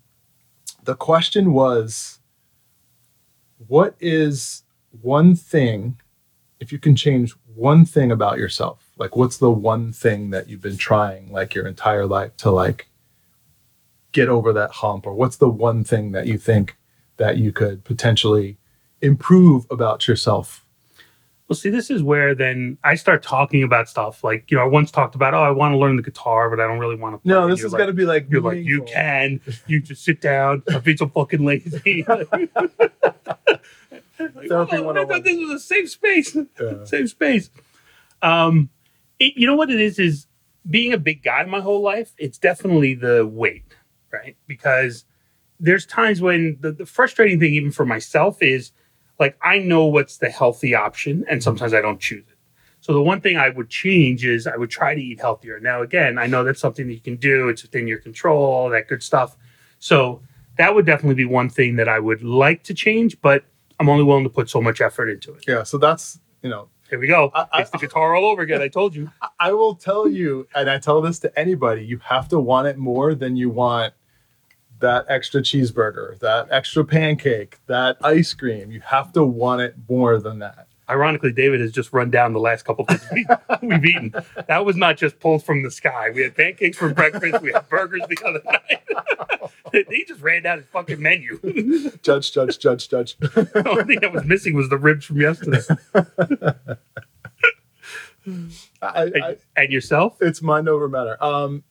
the 0.85 0.95
question 0.95 1.53
was, 1.53 2.21
what 3.67 3.95
is 4.01 4.63
one 4.91 5.35
thing, 5.37 5.99
if 6.59 6.73
you 6.73 6.79
can 6.79 6.97
change 6.97 7.35
one 7.55 7.85
thing 7.85 8.11
about 8.11 8.39
yourself, 8.39 8.91
like 8.97 9.17
what's 9.17 9.39
the 9.39 9.51
one 9.51 9.93
thing 9.93 10.31
that 10.31 10.49
you've 10.49 10.63
been 10.63 10.77
trying 10.77 11.33
like 11.33 11.55
your 11.55 11.67
entire 11.67 12.07
life 12.07 12.37
to 12.39 12.51
like 12.51 12.89
get 14.13 14.29
over 14.29 14.53
that 14.53 14.73
hump, 14.73 15.07
or 15.07 15.15
what's 15.15 15.37
the 15.37 15.49
one 15.49 15.85
thing 15.85 16.13
that 16.13 16.27
you 16.27 16.37
think 16.37 16.77
that 17.17 17.39
you 17.39 17.53
could 17.53 17.85
potentially 17.85 18.59
improve 19.01 19.67
about 19.71 20.09
yourself? 20.09 20.65
Well, 21.49 21.57
see, 21.57 21.71
this 21.71 21.91
is 21.91 22.01
where 22.01 22.33
then 22.33 22.79
I 22.85 22.95
start 22.95 23.25
talking 23.25 23.65
about 23.65 23.89
stuff 23.89 24.23
like, 24.23 24.49
you 24.53 24.57
know, 24.57 24.63
I 24.63 24.67
once 24.67 24.93
talked 24.93 25.17
about, 25.17 25.35
oh, 25.35 25.43
I 25.43 25.51
want 25.51 25.73
to 25.73 25.79
learn 25.79 25.97
the 25.97 26.03
guitar, 26.03 26.49
but 26.49 26.61
I 26.61 26.67
don't 26.69 26.79
really 26.79 26.95
want 26.95 27.21
to. 27.21 27.29
No, 27.29 27.49
this 27.49 27.63
has 27.63 27.73
going 27.73 27.89
to 27.89 27.93
be 27.93 28.05
like 28.05 28.27
You're 28.31 28.41
like, 28.41 28.59
you 28.59 28.85
can. 28.85 29.41
You 29.67 29.81
just 29.81 30.05
sit 30.05 30.21
down. 30.21 30.63
I'm 30.73 30.81
being 30.83 30.97
so 30.97 31.09
fucking 31.09 31.45
lazy. 31.45 32.07
Like, 34.21 34.49
Therapy 34.49 34.77
oh, 34.77 34.77
I 34.77 34.81
101. 34.81 35.09
thought 35.09 35.25
this 35.25 35.39
was 35.39 35.51
a 35.51 35.59
safe 35.59 35.91
space. 35.91 36.37
Yeah. 36.61 36.85
Safe 36.85 37.11
space. 37.11 37.51
Um, 38.23 38.71
it, 39.19 39.35
you 39.37 39.47
know 39.47 39.57
what 39.57 39.71
it 39.71 39.81
is? 39.81 39.99
Is 39.99 40.27
being 40.69 40.93
a 40.93 40.99
big 40.99 41.23
guy 41.23 41.45
my 41.45 41.61
whole 41.61 41.83
life. 41.83 42.13
It's 42.19 42.39
definitely 42.39 42.95
the 42.95 43.27
weight, 43.27 43.75
right? 44.13 44.37
Because 44.47 45.05
there's 45.59 45.87
times 45.87 46.21
when 46.21 46.59
the, 46.61 46.73
the 46.73 46.87
frustrating 46.87 47.41
thing, 47.41 47.55
even 47.55 47.73
for 47.73 47.87
myself, 47.87 48.43
is 48.43 48.73
like 49.19 49.39
I 49.43 49.59
know 49.59 49.87
what's 49.87 50.19
the 50.19 50.31
healthy 50.31 50.75
option, 50.75 51.25
and 51.29 51.43
sometimes 51.43 51.75
I 51.75 51.81
don't 51.81 52.01
choose 52.01 52.25
it. 52.29 52.37
So 52.81 52.95
the 52.95 53.03
one 53.03 53.21
thing 53.21 53.37
I 53.37 53.51
would 53.51 53.69
change 53.69 54.25
is 54.25 54.47
I 54.47 54.57
would 54.57 54.71
try 54.71 54.95
to 54.95 55.01
eat 55.01 55.21
healthier. 55.21 55.61
Now, 55.61 55.83
again, 55.83 56.19
I 56.19 56.27
know 56.27 56.45
that's 56.45 56.61
something 56.61 56.87
that 56.87 56.95
you 56.95 57.01
can 57.01 57.17
do. 57.17 57.49
It's 57.49 57.63
within 57.63 57.87
your 57.87 57.99
control, 57.99 58.43
all 58.43 58.71
that 58.71 58.89
good 58.89 59.03
stuff. 59.03 59.37
So 59.79 60.23
that 60.57 60.75
would 60.75 60.87
definitely 60.87 61.15
be 61.15 61.27
one 61.27 61.51
thing 61.51 61.77
that 61.77 61.89
I 61.89 62.01
would 62.01 62.23
like 62.23 62.65
to 62.65 62.75
change, 62.75 63.21
but 63.21 63.45
I'm 63.81 63.89
only 63.89 64.05
willing 64.05 64.25
to 64.25 64.31
put 64.31 64.49
so 64.51 64.61
much 64.61 64.81
effort 64.81 65.09
into 65.09 65.33
it. 65.35 65.45
Yeah, 65.49 65.63
so 65.65 65.79
that's 65.79 66.21
you 66.43 66.51
know 66.51 66.69
Here 66.91 66.99
we 66.99 67.07
go. 67.07 67.31
I- 67.35 67.47
I- 67.53 67.61
it's 67.63 67.71
the 67.71 67.79
guitar 67.79 68.15
all 68.15 68.27
over 68.27 68.43
again. 68.43 68.61
I 68.61 68.69
told 68.69 68.95
you. 68.95 69.11
I- 69.23 69.29
I 69.49 69.53
will 69.53 69.75
tell 69.77 70.09
you, 70.09 70.47
and 70.55 70.69
I 70.69 70.79
tell 70.79 71.01
this 71.01 71.19
to 71.21 71.39
anybody, 71.39 71.85
you 71.85 71.99
have 71.99 72.29
to 72.29 72.39
want 72.41 72.67
it 72.69 72.77
more 72.79 73.15
than 73.15 73.37
you 73.37 73.49
want 73.49 73.95
that 74.81 75.05
extra 75.09 75.41
cheeseburger, 75.41 76.19
that 76.19 76.49
extra 76.51 76.85
pancake, 76.85 77.59
that 77.67 77.97
ice 78.03 78.35
cream. 78.35 78.71
You 78.73 78.81
have 78.81 79.13
to 79.13 79.25
want 79.25 79.61
it 79.63 79.75
more 79.89 80.19
than 80.19 80.39
that. 80.41 80.67
Ironically, 80.91 81.31
David 81.33 81.61
has 81.61 81.71
just 81.71 81.93
run 81.93 82.11
down 82.11 82.33
the 82.33 82.41
last 82.41 82.65
couple 82.65 82.85
things 82.85 83.07
we, 83.13 83.27
we've 83.63 83.85
eaten. 83.85 84.13
That 84.49 84.65
was 84.67 84.75
not 84.77 84.97
just 84.97 85.21
pulled 85.21 85.45
from 85.45 85.63
the 85.63 85.71
sky. 85.71 86.11
We 86.13 86.23
had 86.23 86.35
pancakes 86.37 86.77
for 86.79 86.93
breakfast. 86.93 87.41
We 87.43 87.53
had 87.53 87.69
burgers 87.69 88.03
the 88.09 88.19
other 88.27 88.43
night. 88.45 89.87
he 89.89 90.05
just 90.05 90.21
ran 90.21 90.43
down 90.43 90.59
his 90.59 90.67
fucking 90.67 91.01
menu. 91.01 91.39
Judge, 92.03 92.33
judge, 92.33 92.59
judge, 92.59 92.89
judge. 92.89 93.17
the 93.19 93.63
only 93.69 93.85
thing 93.85 94.01
that 94.01 94.13
was 94.13 94.25
missing 94.25 94.55
was 94.55 94.69
the 94.69 94.79
ribs 94.79 95.05
from 95.05 95.21
yesterday. 95.21 95.61
I, 98.83 99.05
And, 99.05 99.25
I, 99.25 99.37
and 99.57 99.73
yourself? 99.73 100.17
it's 100.21 100.43
mind 100.43 100.69
over 100.69 100.89
matter. 100.89 101.23
Um, 101.23 101.63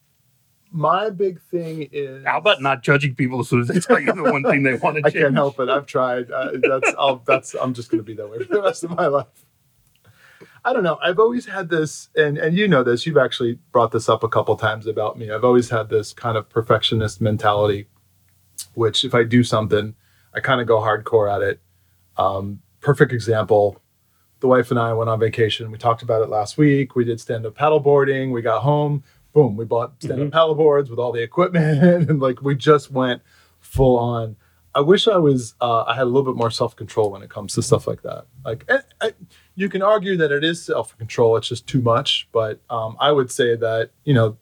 my 0.71 1.09
big 1.09 1.41
thing 1.41 1.89
is 1.91 2.25
How 2.25 2.37
about 2.37 2.61
not 2.61 2.83
judging 2.83 3.15
people 3.15 3.39
as 3.39 3.49
soon 3.49 3.61
as 3.61 3.67
they 3.67 3.79
tell 3.79 3.99
you 3.99 4.11
the 4.13 4.23
one 4.23 4.43
thing 4.43 4.63
they 4.63 4.75
want 4.75 4.97
to 4.97 5.01
I 5.05 5.11
can't 5.11 5.33
help 5.33 5.59
it. 5.59 5.69
I've 5.69 5.85
tried. 5.85 6.31
Uh, 6.31 6.51
that's 6.61 6.93
I'll, 6.97 7.23
that's 7.25 7.55
I'm 7.55 7.73
just 7.73 7.89
going 7.89 7.99
to 7.99 8.03
be 8.03 8.13
that 8.15 8.29
way 8.29 8.39
for 8.39 8.53
the 8.53 8.61
rest 8.61 8.83
of 8.83 8.91
my 8.91 9.07
life. 9.07 9.27
I 10.65 10.73
don't 10.73 10.83
know. 10.83 10.99
I've 11.01 11.19
always 11.19 11.45
had 11.45 11.69
this, 11.69 12.09
and 12.15 12.37
and 12.37 12.55
you 12.55 12.67
know 12.67 12.83
this. 12.83 13.05
You've 13.05 13.17
actually 13.17 13.59
brought 13.71 13.91
this 13.91 14.09
up 14.09 14.23
a 14.23 14.29
couple 14.29 14.55
times 14.57 14.87
about 14.87 15.17
me. 15.17 15.31
I've 15.31 15.43
always 15.43 15.69
had 15.69 15.89
this 15.89 16.13
kind 16.13 16.37
of 16.37 16.49
perfectionist 16.49 17.21
mentality, 17.21 17.87
which 18.73 19.05
if 19.05 19.15
I 19.15 19.23
do 19.23 19.43
something, 19.43 19.95
I 20.33 20.39
kind 20.41 20.61
of 20.61 20.67
go 20.67 20.79
hardcore 20.79 21.33
at 21.33 21.41
it. 21.41 21.61
Um, 22.17 22.61
perfect 22.81 23.13
example. 23.13 23.81
The 24.41 24.47
wife 24.47 24.71
and 24.71 24.79
I 24.79 24.93
went 24.93 25.09
on 25.09 25.19
vacation. 25.19 25.69
We 25.71 25.77
talked 25.77 26.01
about 26.01 26.21
it 26.21 26.29
last 26.29 26.57
week. 26.57 26.95
We 26.95 27.03
did 27.03 27.19
stand 27.19 27.45
up 27.45 27.55
paddleboarding. 27.57 28.31
We 28.31 28.41
got 28.41 28.61
home. 28.61 29.03
Boom. 29.33 29.55
We 29.55 29.65
bought 29.65 30.01
stand 30.01 30.21
up 30.21 30.31
paddle 30.31 30.55
boards 30.55 30.89
with 30.89 30.99
all 30.99 31.11
the 31.11 31.21
equipment, 31.21 31.83
and 32.09 32.19
like 32.19 32.41
we 32.41 32.55
just 32.55 32.91
went 32.91 33.21
full 33.59 33.97
on. 33.97 34.35
I 34.75 34.81
wish 34.81 35.07
I 35.07 35.17
was. 35.17 35.55
Uh, 35.59 35.83
I 35.83 35.95
had 35.95 36.03
a 36.03 36.05
little 36.05 36.31
bit 36.31 36.37
more 36.37 36.51
self 36.51 36.75
control 36.75 37.11
when 37.11 37.21
it 37.21 37.29
comes 37.29 37.53
to 37.55 37.61
stuff 37.61 37.87
like 37.87 38.01
that. 38.03 38.25
Like, 38.45 38.65
eh, 38.69 38.81
eh, 39.01 39.11
you 39.55 39.69
can 39.69 39.81
argue 39.81 40.15
that 40.17 40.31
it 40.31 40.43
is 40.43 40.63
self 40.63 40.97
control. 40.97 41.37
It's 41.37 41.49
just 41.49 41.67
too 41.67 41.81
much. 41.81 42.27
But 42.31 42.59
um, 42.69 42.95
I 42.99 43.11
would 43.11 43.31
say 43.31 43.55
that 43.55 43.91
you 44.03 44.13
know, 44.13 44.37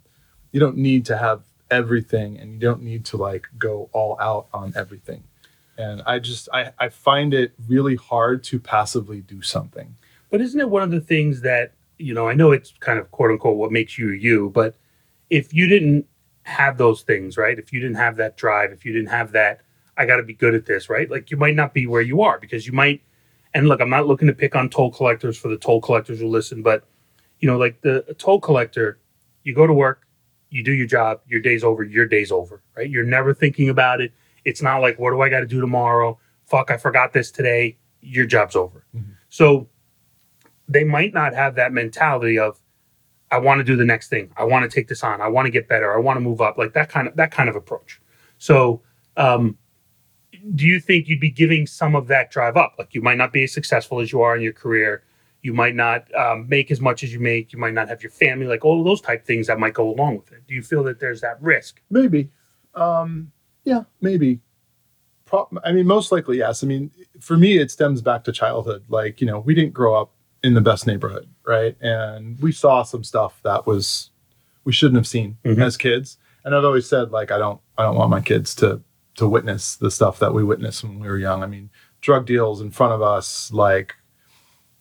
you 0.51 0.59
don't 0.59 0.77
need 0.77 1.05
to 1.07 1.17
have 1.17 1.43
everything, 1.71 2.37
and 2.37 2.53
you 2.53 2.59
don't 2.59 2.81
need 2.81 3.05
to 3.05 3.17
like 3.17 3.47
go 3.57 3.89
all 3.93 4.17
out 4.19 4.47
on 4.53 4.73
everything. 4.75 5.23
And 5.77 6.01
I 6.05 6.19
just, 6.19 6.49
I, 6.51 6.71
I 6.79 6.89
find 6.89 7.33
it 7.33 7.53
really 7.67 7.95
hard 7.95 8.43
to 8.45 8.59
passively 8.59 9.21
do 9.21 9.41
something. 9.41 9.95
But 10.31 10.41
isn't 10.41 10.59
it 10.59 10.69
one 10.69 10.81
of 10.81 10.91
the 10.91 10.99
things 10.99 11.41
that, 11.41 11.73
you 11.97 12.13
know, 12.13 12.27
I 12.27 12.33
know 12.33 12.51
it's 12.51 12.73
kind 12.79 12.99
of 12.99 13.11
quote 13.11 13.31
unquote 13.31 13.57
what 13.57 13.71
makes 13.71 13.97
you 13.97 14.09
you, 14.09 14.51
but 14.53 14.75
if 15.29 15.53
you 15.53 15.67
didn't 15.67 16.05
have 16.43 16.77
those 16.77 17.01
things, 17.01 17.37
right? 17.37 17.57
If 17.59 17.73
you 17.73 17.79
didn't 17.79 17.97
have 17.97 18.15
that 18.17 18.37
drive, 18.37 18.71
if 18.71 18.85
you 18.85 18.93
didn't 18.93 19.09
have 19.09 19.31
that, 19.33 19.61
I 19.97 20.05
got 20.05 20.17
to 20.17 20.23
be 20.23 20.33
good 20.33 20.55
at 20.55 20.65
this, 20.65 20.89
right? 20.89 21.09
Like 21.09 21.31
you 21.31 21.37
might 21.37 21.55
not 21.55 21.73
be 21.73 21.87
where 21.87 22.01
you 22.01 22.21
are 22.21 22.39
because 22.39 22.65
you 22.65 22.73
might, 22.73 23.01
and 23.53 23.67
look, 23.67 23.81
I'm 23.81 23.89
not 23.89 24.07
looking 24.07 24.27
to 24.27 24.33
pick 24.33 24.55
on 24.55 24.69
toll 24.69 24.91
collectors 24.91 25.37
for 25.37 25.49
the 25.49 25.57
toll 25.57 25.81
collectors 25.81 26.19
who 26.19 26.27
listen, 26.27 26.61
but, 26.61 26.85
you 27.39 27.49
know, 27.49 27.57
like 27.57 27.81
the 27.81 28.05
a 28.07 28.13
toll 28.13 28.39
collector, 28.39 28.99
you 29.43 29.53
go 29.53 29.67
to 29.67 29.73
work, 29.73 30.07
you 30.49 30.63
do 30.63 30.71
your 30.71 30.87
job, 30.87 31.21
your 31.27 31.41
day's 31.41 31.63
over, 31.63 31.83
your 31.83 32.05
day's 32.05 32.31
over, 32.31 32.61
right? 32.77 32.89
You're 32.89 33.03
never 33.03 33.33
thinking 33.33 33.69
about 33.69 33.99
it. 33.99 34.13
It's 34.45 34.61
not 34.61 34.77
like, 34.77 34.99
what 34.99 35.11
do 35.11 35.21
I 35.21 35.29
got 35.29 35.41
to 35.41 35.47
do 35.47 35.59
tomorrow? 35.59 36.17
Fuck, 36.45 36.71
I 36.71 36.77
forgot 36.77 37.11
this 37.11 37.31
today. 37.31 37.77
Your 38.01 38.25
job's 38.25 38.55
over. 38.55 38.85
Mhm. 38.95 39.15
So 39.29 39.67
they 40.67 40.83
might 40.83 41.13
not 41.13 41.33
have 41.33 41.55
that 41.55 41.71
mentality 41.71 42.37
of, 42.37 42.59
I 43.31 43.39
want 43.39 43.59
to 43.59 43.63
do 43.63 43.75
the 43.75 43.85
next 43.85 44.09
thing. 44.09 44.31
I 44.37 44.43
want 44.45 44.69
to 44.69 44.73
take 44.73 44.87
this 44.87 45.03
on. 45.03 45.21
I 45.21 45.27
want 45.27 45.45
to 45.45 45.51
get 45.51 45.67
better. 45.67 45.93
I 45.93 45.99
want 45.99 46.17
to 46.17 46.21
move 46.21 46.41
up. 46.41 46.57
Like 46.57 46.73
that 46.73 46.89
kind 46.89 47.07
of 47.07 47.15
that 47.17 47.31
kind 47.31 47.49
of 47.49 47.55
approach. 47.55 47.99
So, 48.37 48.81
um, 49.17 49.57
do 50.55 50.65
you 50.65 50.79
think 50.79 51.07
you'd 51.07 51.19
be 51.19 51.29
giving 51.29 51.67
some 51.67 51.95
of 51.95 52.07
that 52.07 52.31
drive 52.31 52.55
up? 52.55 52.75
Like 52.77 52.93
you 52.93 53.01
might 53.01 53.17
not 53.17 53.33
be 53.33 53.43
as 53.43 53.53
successful 53.53 53.99
as 53.99 54.11
you 54.11 54.21
are 54.21 54.35
in 54.35 54.41
your 54.41 54.53
career. 54.53 55.03
You 55.41 55.53
might 55.53 55.75
not 55.75 56.13
um, 56.15 56.47
make 56.47 56.71
as 56.71 56.79
much 56.79 57.03
as 57.03 57.11
you 57.11 57.19
make. 57.19 57.51
You 57.51 57.59
might 57.59 57.73
not 57.73 57.89
have 57.89 58.01
your 58.01 58.11
family. 58.11 58.47
Like 58.47 58.63
all 58.63 58.79
of 58.79 58.85
those 58.85 59.01
type 59.01 59.25
things 59.25 59.47
that 59.47 59.59
might 59.59 59.73
go 59.73 59.89
along 59.89 60.17
with 60.17 60.31
it. 60.31 60.47
Do 60.47 60.53
you 60.53 60.61
feel 60.61 60.83
that 60.83 60.99
there's 60.99 61.21
that 61.21 61.41
risk? 61.41 61.81
Maybe. 61.89 62.29
Um, 62.75 63.31
yeah, 63.65 63.83
maybe. 64.01 64.39
Pro- 65.25 65.49
I 65.65 65.73
mean, 65.73 65.85
most 65.85 66.11
likely, 66.11 66.37
yes. 66.37 66.63
I 66.63 66.67
mean, 66.67 66.91
for 67.19 67.37
me, 67.37 67.57
it 67.57 67.71
stems 67.71 68.01
back 68.01 68.23
to 68.23 68.31
childhood. 68.31 68.85
Like, 68.87 69.19
you 69.19 69.27
know, 69.27 69.39
we 69.39 69.53
didn't 69.53 69.73
grow 69.73 69.99
up 69.99 70.11
in 70.43 70.53
the 70.53 70.61
best 70.61 70.85
neighborhood, 70.87 71.27
right? 71.45 71.75
And 71.81 72.39
we 72.39 72.51
saw 72.51 72.83
some 72.83 73.03
stuff 73.03 73.39
that 73.43 73.65
was 73.65 74.11
we 74.63 74.71
shouldn't 74.73 74.97
have 74.97 75.07
seen 75.07 75.37
Mhm. 75.45 75.61
as 75.61 75.77
kids. 75.77 76.17
And 76.43 76.53
I've 76.55 76.63
always 76.65 76.87
said, 76.87 77.11
like, 77.11 77.31
I 77.31 77.37
don't, 77.37 77.59
I 77.77 77.83
don't 77.83 77.95
want 77.95 78.09
my 78.11 78.21
kids 78.21 78.53
to 78.55 78.81
to 79.15 79.27
witness 79.27 79.75
the 79.77 79.89
stuff 79.89 80.19
that 80.19 80.33
we 80.33 80.43
witnessed 80.43 80.83
when 80.83 80.99
we 80.99 81.07
were 81.07 81.17
young. 81.17 81.41
I 81.41 81.47
mean, 81.47 81.71
drug 82.01 82.27
deals 82.27 82.61
in 82.61 82.69
front 82.69 82.93
of 82.93 83.01
us, 83.01 83.51
like 83.51 83.95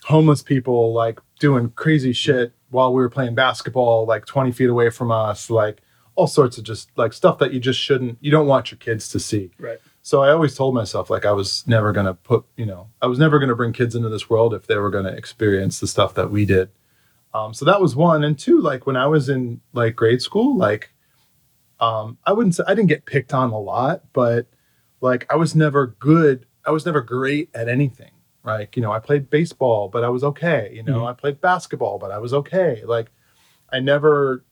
homeless 0.05 0.43
people, 0.43 0.93
like 0.93 1.21
doing 1.41 1.71
crazy 1.71 2.13
shit 2.13 2.53
while 2.71 2.93
we 2.93 3.01
were 3.01 3.09
playing 3.09 3.35
basketball, 3.35 4.05
like 4.07 4.27
20 4.27 4.53
feet 4.53 4.69
away 4.69 4.91
from 4.91 5.11
us, 5.11 5.49
like 5.51 5.81
all 6.17 6.27
sorts 6.27 6.59
of 6.59 6.65
just 6.65 6.91
like 6.97 7.13
stuff 7.13 7.39
that 7.39 7.53
you 7.53 7.61
just 7.61 7.81
shouldn't 7.81 8.19
you 8.21 8.31
don't 8.31 8.47
want 8.47 8.71
your 8.71 8.79
kids 8.79 9.09
to 9.09 9.19
see 9.21 9.51
Right. 9.59 9.79
So 10.07 10.23
i 10.23 10.31
always 10.31 10.55
told 10.55 10.75
myself 10.75 11.11
like 11.11 11.25
i 11.27 11.33
was 11.33 11.67
never 11.67 11.91
going 11.93 12.07
to 12.07 12.15
put 12.15 12.45
you 12.57 12.67
know 12.67 12.89
i 13.03 13.07
was 13.07 13.19
never 13.19 13.39
going 13.39 13.49
to 13.49 13.57
bring 13.57 13.73
kids 13.73 13.95
into 13.95 14.09
this 14.09 14.31
world 14.31 14.55
if 14.55 14.67
they 14.67 14.77
were 14.77 14.91
going 14.91 15.05
to 15.05 15.17
experience 15.23 15.81
the 15.81 15.87
stuff 15.87 16.15
that 16.15 16.31
we 16.31 16.45
did 16.45 16.69
um, 17.35 17.53
so 17.53 17.65
that 17.65 17.81
was 17.81 17.97
one 17.97 18.23
and 18.25 18.39
two 18.39 18.61
like 18.61 18.87
when 18.87 18.97
i 18.97 19.07
was 19.07 19.29
in 19.29 19.61
like 19.73 19.97
grade 19.97 20.23
school 20.23 20.57
like 20.57 20.93
um, 21.81 22.17
i 22.25 22.33
wouldn't 22.33 22.55
say 22.55 22.63
i 22.67 22.75
didn't 22.75 22.89
get 22.89 23.05
picked 23.05 23.35
on 23.35 23.51
a 23.51 23.59
lot 23.59 24.03
but 24.13 24.47
like 25.01 25.27
I 25.31 25.37
was 25.37 25.55
never 25.55 25.89
good. 25.99 26.47
I 26.65 26.71
was 26.71 26.87
never 26.87 27.01
great 27.01 27.51
at 27.55 27.69
anything. 27.69 28.13
Like, 28.45 28.77
you 28.77 28.83
know, 28.83 28.93
I 28.93 28.99
played 28.99 29.29
baseball, 29.29 29.89
but 29.89 30.05
I 30.05 30.09
was 30.09 30.25
okay. 30.25 30.71
You 30.73 30.83
know, 30.83 31.01
Mhm. 31.01 31.11
I 31.11 31.13
played 31.13 31.41
basketball, 31.41 31.99
but 31.99 32.11
I 32.11 32.19
was 32.19 32.33
okay. 32.33 32.83
Like, 32.85 33.11
I 33.73 33.81
never 33.81 34.45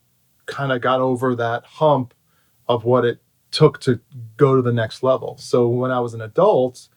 kind 0.46 0.70
of 0.70 0.80
got 0.80 1.00
over 1.00 1.34
that 1.36 1.64
hump 1.64 2.12
of 2.68 2.84
what 2.84 3.04
it 3.04 3.20
took 3.54 3.78
to 3.78 4.00
go 4.36 4.56
to 4.56 4.62
the 4.62 4.72
next 4.72 5.02
level. 5.02 5.36
So 5.38 5.68
when 5.68 5.92
I 5.92 6.00
was 6.00 6.12
an 6.12 6.20
adult, 6.20 6.88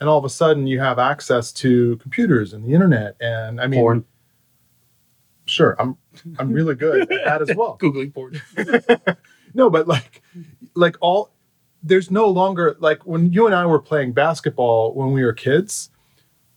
and 0.00 0.08
all 0.08 0.18
of 0.18 0.24
a 0.24 0.30
sudden 0.30 0.66
you 0.66 0.80
have 0.80 0.98
access 0.98 1.52
to 1.52 1.96
computers 1.98 2.54
and 2.54 2.64
the 2.64 2.72
internet, 2.72 3.14
and 3.20 3.60
I 3.60 3.66
mean, 3.66 3.80
porn, 3.80 4.04
sure, 5.44 5.76
I'm 5.78 5.96
I'm 6.38 6.50
really 6.50 6.74
good 6.74 7.02
at 7.02 7.08
that 7.08 7.42
as 7.42 7.54
well. 7.54 7.76
googling 7.82 8.14
porn. 8.14 8.40
no, 9.54 9.68
but 9.68 9.86
like, 9.86 10.22
like 10.74 10.96
all, 11.00 11.30
there's 11.82 12.10
no 12.10 12.28
longer 12.28 12.76
like 12.80 13.06
when 13.06 13.30
you 13.32 13.46
and 13.46 13.54
I 13.54 13.66
were 13.66 13.80
playing 13.80 14.12
basketball 14.12 14.94
when 14.94 15.12
we 15.12 15.22
were 15.22 15.34
kids, 15.34 15.90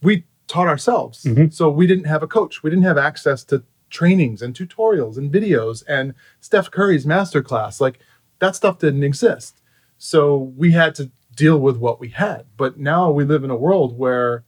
we 0.02 0.24
taught 0.48 0.68
ourselves. 0.68 1.24
Mhm. 1.24 1.54
So 1.54 1.70
we 1.70 1.88
didn't 1.88 2.06
have 2.06 2.24
a 2.24 2.28
coach. 2.28 2.64
We 2.64 2.70
didn't 2.70 2.86
have 2.86 2.98
access 2.98 3.44
to 3.46 3.64
trainings 3.90 4.42
and 4.42 4.56
tutorials 4.56 5.18
and 5.18 5.32
videos 5.32 5.84
and 5.88 6.14
Steph 6.40 6.72
Curry's 6.72 7.06
masterclass. 7.06 7.82
Like 7.82 8.00
that 8.41 8.56
stuff 8.56 8.80
didn't 8.80 9.04
exist. 9.04 9.62
So 9.97 10.36
we 10.58 10.71
had 10.71 10.95
to 10.95 11.12
deal 11.36 11.60
with 11.60 11.77
what 11.77 11.99
we 11.99 12.10
had. 12.10 12.45
But 12.58 12.77
now 12.77 13.10
we 13.12 13.23
live 13.23 13.43
in 13.43 13.49
a 13.49 13.56
world 13.56 13.97
where 13.97 14.43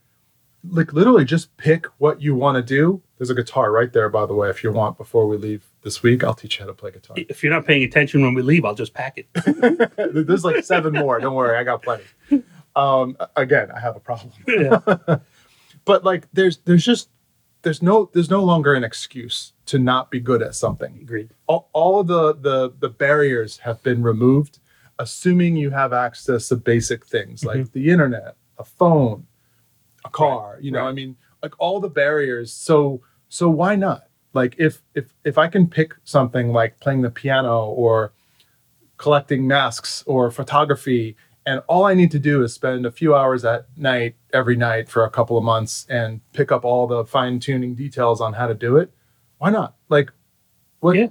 like 0.68 0.92
literally 0.92 1.24
just 1.24 1.56
pick 1.56 1.86
what 1.98 2.20
you 2.20 2.34
want 2.34 2.56
to 2.56 2.62
do. 2.62 3.02
There's 3.18 3.30
a 3.30 3.34
guitar 3.34 3.70
right 3.70 3.92
there, 3.92 4.08
by 4.08 4.26
the 4.26 4.34
way. 4.34 4.50
If 4.50 4.64
you 4.64 4.72
want, 4.72 4.98
before 4.98 5.26
we 5.28 5.36
leave 5.36 5.64
this 5.82 6.02
week, 6.02 6.24
I'll 6.24 6.34
teach 6.34 6.58
you 6.58 6.64
how 6.64 6.66
to 6.66 6.74
play 6.74 6.90
guitar. 6.90 7.16
If 7.16 7.42
you're 7.42 7.52
not 7.52 7.66
paying 7.66 7.84
attention 7.84 8.22
when 8.22 8.34
we 8.34 8.42
leave, 8.42 8.64
I'll 8.64 8.74
just 8.74 8.94
pack 8.94 9.16
it. 9.16 9.28
There's 10.26 10.44
like 10.44 10.64
seven 10.64 10.92
more. 10.92 11.20
Don't 11.20 11.34
worry, 11.34 11.56
I 11.56 11.62
got 11.64 11.82
plenty. 11.82 12.04
Um, 12.74 13.16
again, 13.36 13.70
I 13.70 13.78
have 13.78 13.96
a 13.96 14.00
problem. 14.00 14.32
Yeah. 14.46 15.18
But 15.84 16.02
like, 16.02 16.26
there's 16.32 16.58
there's 16.64 16.84
just 16.84 17.10
there's 17.64 17.82
no 17.82 18.10
there's 18.12 18.30
no 18.30 18.44
longer 18.44 18.74
an 18.74 18.84
excuse 18.84 19.52
to 19.66 19.78
not 19.78 20.10
be 20.10 20.20
good 20.20 20.42
at 20.42 20.54
something. 20.54 20.98
Agreed. 21.02 21.30
All, 21.46 21.68
all 21.72 22.00
of 22.00 22.06
the 22.06 22.34
the 22.34 22.72
the 22.78 22.90
barriers 22.90 23.58
have 23.58 23.82
been 23.82 24.02
removed, 24.02 24.60
assuming 24.98 25.56
you 25.56 25.70
have 25.70 25.92
access 25.92 26.48
to 26.48 26.56
basic 26.56 27.04
things 27.04 27.44
like 27.44 27.56
mm-hmm. 27.58 27.78
the 27.78 27.90
internet, 27.90 28.36
a 28.58 28.64
phone, 28.64 29.26
a 30.04 30.10
car. 30.10 30.58
You 30.60 30.70
know, 30.70 30.80
right. 30.80 30.90
I 30.90 30.92
mean, 30.92 31.16
like 31.42 31.54
all 31.58 31.80
the 31.80 31.88
barriers. 31.88 32.52
So 32.52 33.02
so 33.28 33.50
why 33.50 33.74
not? 33.74 34.04
Like 34.34 34.54
if 34.58 34.82
if 34.94 35.12
if 35.24 35.38
I 35.38 35.48
can 35.48 35.66
pick 35.66 35.94
something 36.04 36.52
like 36.52 36.78
playing 36.80 37.02
the 37.02 37.10
piano 37.10 37.66
or 37.66 38.12
collecting 38.98 39.46
masks 39.46 40.04
or 40.06 40.30
photography 40.30 41.16
and 41.46 41.62
all 41.68 41.84
I 41.84 41.94
need 41.94 42.10
to 42.12 42.18
do 42.18 42.42
is 42.42 42.54
spend 42.54 42.86
a 42.86 42.90
few 42.90 43.14
hours 43.14 43.44
at 43.44 43.66
night 43.76 44.16
every 44.32 44.56
night 44.56 44.88
for 44.88 45.04
a 45.04 45.10
couple 45.10 45.36
of 45.36 45.44
months 45.44 45.86
and 45.88 46.20
pick 46.32 46.50
up 46.50 46.64
all 46.64 46.86
the 46.86 47.04
fine 47.04 47.38
tuning 47.38 47.74
details 47.74 48.20
on 48.20 48.32
how 48.32 48.46
to 48.46 48.54
do 48.54 48.76
it. 48.76 48.90
Why 49.38 49.50
not? 49.50 49.76
Like, 49.88 50.10
what? 50.80 50.96
Yeah. 50.96 51.08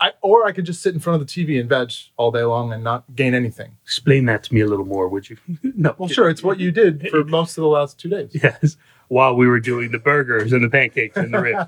I 0.00 0.12
or 0.22 0.46
I 0.46 0.52
could 0.52 0.64
just 0.64 0.80
sit 0.80 0.94
in 0.94 1.00
front 1.00 1.20
of 1.20 1.26
the 1.26 1.32
TV 1.32 1.58
and 1.58 1.68
veg 1.68 1.92
all 2.16 2.30
day 2.30 2.44
long 2.44 2.72
and 2.72 2.84
not 2.84 3.04
gain 3.16 3.34
anything. 3.34 3.76
Explain 3.82 4.26
that 4.26 4.44
to 4.44 4.54
me 4.54 4.60
a 4.60 4.66
little 4.66 4.84
more, 4.84 5.08
would 5.08 5.28
you? 5.28 5.36
no. 5.62 5.94
Well, 5.98 6.08
sure, 6.08 6.30
it's 6.30 6.42
what 6.42 6.60
you 6.60 6.70
did 6.70 7.08
for 7.10 7.24
most 7.24 7.58
of 7.58 7.62
the 7.62 7.68
last 7.68 7.98
two 7.98 8.08
days. 8.08 8.30
Yes, 8.32 8.76
while 9.08 9.34
we 9.34 9.46
were 9.46 9.60
doing 9.60 9.90
the 9.90 9.98
burgers 9.98 10.52
and 10.52 10.62
the 10.62 10.68
pancakes 10.68 11.16
and 11.16 11.32
the 11.32 11.40
ribs. 11.40 11.64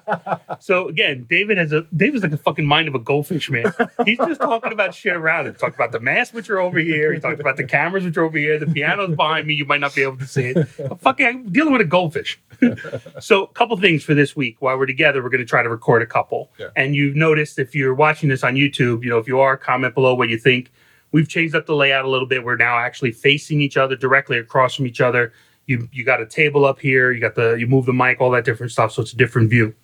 so 0.64 0.88
again, 0.88 1.26
David 1.28 1.58
has 1.58 1.72
a 1.72 1.86
David's 1.96 2.22
like 2.22 2.32
a 2.32 2.36
fucking 2.36 2.66
mind 2.66 2.88
of 2.88 2.94
a 2.94 2.98
goldfish, 2.98 3.50
man. 3.50 3.72
He's 4.04 4.18
just 4.18 4.40
talking 4.40 4.72
about 4.72 4.94
shit 4.94 5.16
around 5.16 5.46
him. 5.46 5.54
Talked 5.54 5.74
about 5.74 5.92
the 5.92 6.00
masks 6.00 6.34
which 6.34 6.50
are 6.50 6.60
over 6.60 6.78
here. 6.78 7.12
He 7.12 7.20
talked 7.20 7.40
about 7.40 7.56
the 7.56 7.64
cameras 7.64 8.04
which 8.04 8.16
are 8.16 8.24
over 8.24 8.38
here. 8.38 8.58
The 8.58 8.66
piano's 8.66 9.16
behind 9.16 9.46
me. 9.46 9.54
You 9.54 9.64
might 9.64 9.80
not 9.80 9.94
be 9.94 10.02
able 10.02 10.18
to 10.18 10.26
see 10.26 10.52
it. 10.54 10.64
Fucking, 11.00 11.26
I'm 11.26 11.52
dealing 11.52 11.72
with 11.72 11.82
a 11.82 11.86
goldfish. 11.86 12.40
so, 13.20 13.44
a 13.44 13.48
couple 13.48 13.76
things 13.78 14.04
for 14.04 14.14
this 14.14 14.36
week. 14.36 14.56
While 14.60 14.78
we're 14.78 14.86
together, 14.86 15.22
we're 15.22 15.30
going 15.30 15.40
to 15.40 15.46
try 15.46 15.62
to 15.62 15.68
record 15.68 16.02
a 16.02 16.06
couple. 16.06 16.50
Yeah. 16.58 16.68
And 16.76 16.94
you've 16.94 17.16
noticed 17.16 17.58
if 17.58 17.74
you're 17.74 17.94
watching 17.94 18.28
this 18.28 18.44
on 18.44 18.54
YouTube, 18.54 19.02
you 19.02 19.10
know, 19.10 19.18
if 19.18 19.26
you 19.26 19.40
are, 19.40 19.56
comment 19.56 19.94
below 19.94 20.14
what 20.14 20.28
you 20.28 20.38
think. 20.38 20.70
We've 21.12 21.28
changed 21.28 21.54
up 21.54 21.66
the 21.66 21.74
layout 21.74 22.04
a 22.04 22.08
little 22.08 22.28
bit. 22.28 22.44
We're 22.44 22.56
now 22.56 22.78
actually 22.78 23.12
facing 23.12 23.60
each 23.60 23.76
other 23.76 23.96
directly 23.96 24.38
across 24.38 24.76
from 24.76 24.86
each 24.86 25.00
other. 25.00 25.32
You 25.66 25.88
you 25.92 26.04
got 26.04 26.20
a 26.20 26.26
table 26.26 26.64
up 26.64 26.80
here. 26.80 27.12
You 27.12 27.20
got 27.20 27.34
the 27.34 27.54
you 27.54 27.66
move 27.66 27.86
the 27.86 27.92
mic, 27.92 28.20
all 28.20 28.30
that 28.32 28.44
different 28.44 28.72
stuff. 28.72 28.92
So 28.92 29.02
it's 29.02 29.12
a 29.12 29.16
different 29.16 29.50
view. 29.50 29.74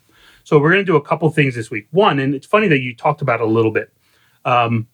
So 0.43 0.59
we're 0.59 0.71
going 0.71 0.85
to 0.85 0.91
do 0.91 0.95
a 0.95 1.01
couple 1.01 1.29
things 1.29 1.55
this 1.55 1.69
week. 1.69 1.87
One, 1.91 2.19
and 2.19 2.33
it's 2.33 2.47
funny 2.47 2.67
that 2.69 2.79
you 2.79 2.95
talked 2.95 3.21
about 3.21 3.41
it 3.41 3.43
a 3.43 3.49
little 3.49 3.71
bit. 3.71 3.91
Um, 4.45 4.87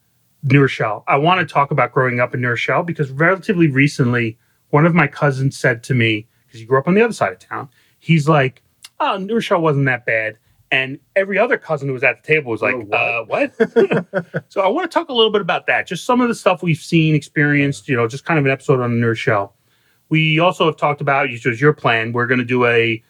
New 0.44 0.62
Rochelle. 0.62 1.04
I 1.08 1.18
want 1.18 1.48
to 1.48 1.52
talk 1.52 1.72
about 1.72 1.92
growing 1.92 2.20
up 2.20 2.34
in 2.34 2.42
New 2.42 2.50
Rochelle 2.50 2.84
because 2.84 3.12
relatively 3.12 3.68
recently, 3.68 4.38
one 4.72 4.86
of 4.86 4.96
my 4.96 5.08
cousins 5.08 5.58
said 5.58 5.84
to 5.84 5.94
me, 5.94 6.28
because 6.48 6.60
he 6.60 6.66
grew 6.66 6.80
up 6.80 6.88
on 6.88 6.96
the 6.96 7.02
other 7.02 7.14
side 7.14 7.32
of 7.32 7.40
town, 7.40 7.70
he's 8.00 8.28
like, 8.28 8.64
"Oh, 9.00 9.18
New 9.18 9.36
Rochelle 9.36 9.62
wasn't 9.62 9.86
that 9.86 10.06
bad." 10.06 10.38
And 10.74 10.98
every 11.16 11.38
other 11.38 11.60
cousin 11.60 11.88
who 11.88 11.94
was 11.94 12.04
at 12.04 12.24
the 12.24 12.28
table 12.34 12.50
was 12.50 12.64
like, 12.64 12.74
Oh, 12.74 12.96
uh, 12.96 13.26
what? 13.26 13.54
so 14.50 14.62
I 14.62 14.68
want 14.68 14.90
to 14.90 14.94
talk 14.94 15.10
a 15.10 15.14
little 15.14 15.32
bit 15.32 15.42
about 15.42 15.68
that. 15.68 15.86
Just 15.86 16.04
some 16.04 16.20
of 16.20 16.30
the 16.30 16.34
stuff 16.34 16.64
we've 16.64 16.80
seen, 16.80 17.14
experienced, 17.14 17.88
you 17.88 17.96
know, 17.96 18.08
just 18.08 18.26
kind 18.26 18.40
of 18.40 18.46
an 18.46 18.52
episode 18.52 18.82
on 18.82 19.00
Rochelle. 19.00 19.54
We 20.14 20.38
also 20.38 20.68
have 20.68 20.78
talked 20.78 21.02
about, 21.02 21.32
which 21.32 21.44
was 21.44 21.60
your 21.60 21.74
plan, 21.74 22.12
we're 22.12 22.28
going 22.28 22.38
to 22.38 22.46
do 22.46 22.68
a, 22.68 23.04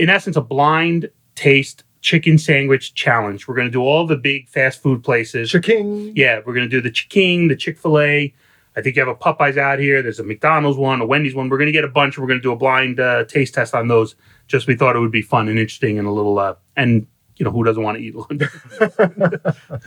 in 0.00 0.10
essence, 0.10 0.34
a 0.34 0.40
blind 0.40 1.08
taste 1.36 1.84
chicken 2.00 2.38
sandwich 2.38 2.92
challenge. 2.94 3.46
We're 3.46 3.54
going 3.54 3.68
to 3.68 3.70
do 3.70 3.82
all 3.82 4.04
the 4.04 4.16
big 4.16 4.48
fast 4.48 4.82
food 4.82 5.04
places. 5.04 5.50
Shaking. 5.50 6.12
Yeah, 6.16 6.40
we're 6.44 6.54
going 6.54 6.68
to 6.68 6.68
do 6.68 6.80
the 6.80 6.90
King, 6.90 7.46
the 7.46 7.54
Chick 7.54 7.78
fil 7.78 8.00
A. 8.00 8.34
I 8.74 8.82
think 8.82 8.96
you 8.96 9.00
have 9.00 9.08
a 9.08 9.14
Popeyes 9.14 9.58
out 9.58 9.78
here. 9.78 10.02
There's 10.02 10.18
a 10.18 10.24
McDonald's 10.24 10.76
one, 10.76 11.00
a 11.00 11.06
Wendy's 11.06 11.36
one. 11.36 11.50
We're 11.50 11.58
going 11.58 11.66
to 11.66 11.72
get 11.72 11.84
a 11.84 11.88
bunch. 11.88 12.18
We're 12.18 12.26
going 12.26 12.40
to 12.40 12.42
do 12.42 12.50
a 12.50 12.56
blind 12.56 12.98
uh, 12.98 13.26
taste 13.26 13.54
test 13.54 13.72
on 13.72 13.86
those. 13.86 14.16
Just 14.48 14.66
we 14.66 14.74
thought 14.74 14.96
it 14.96 14.98
would 14.98 15.12
be 15.12 15.22
fun 15.22 15.46
and 15.46 15.56
interesting 15.56 16.00
and 16.00 16.08
a 16.08 16.10
little, 16.10 16.40
uh, 16.40 16.56
and 16.74 17.06
you 17.36 17.44
know, 17.44 17.52
who 17.52 17.62
doesn't 17.62 17.84
want 17.84 17.96
to 17.96 18.02
eat 18.02 18.16
lunch? 18.16 18.42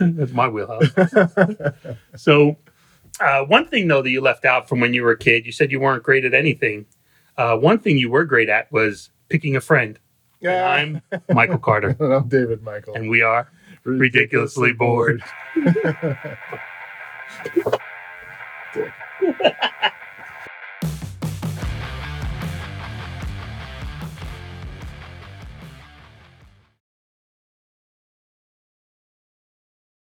That's 0.00 0.32
my 0.32 0.48
wheelhouse. 0.48 0.88
so, 2.16 2.56
uh, 3.20 3.44
one 3.44 3.66
thing 3.66 3.88
though 3.88 4.02
that 4.02 4.10
you 4.10 4.20
left 4.20 4.44
out 4.44 4.68
from 4.68 4.80
when 4.80 4.94
you 4.94 5.02
were 5.02 5.12
a 5.12 5.18
kid, 5.18 5.46
you 5.46 5.52
said 5.52 5.70
you 5.72 5.80
weren't 5.80 6.02
great 6.02 6.24
at 6.24 6.34
anything. 6.34 6.86
Uh, 7.36 7.56
one 7.56 7.78
thing 7.78 7.98
you 7.98 8.10
were 8.10 8.24
great 8.24 8.48
at 8.48 8.70
was 8.72 9.10
picking 9.28 9.56
a 9.56 9.60
friend. 9.60 9.98
And 10.42 10.52
Yeah. 10.52 10.68
I'm 10.68 11.02
Michael 11.34 11.58
Carter, 11.58 11.96
I'm 12.14 12.28
David 12.28 12.62
Michael. 12.62 12.94
and 12.94 13.08
we 13.08 13.22
are 13.22 13.48
ridiculously 13.84 14.72
bored. 14.72 15.22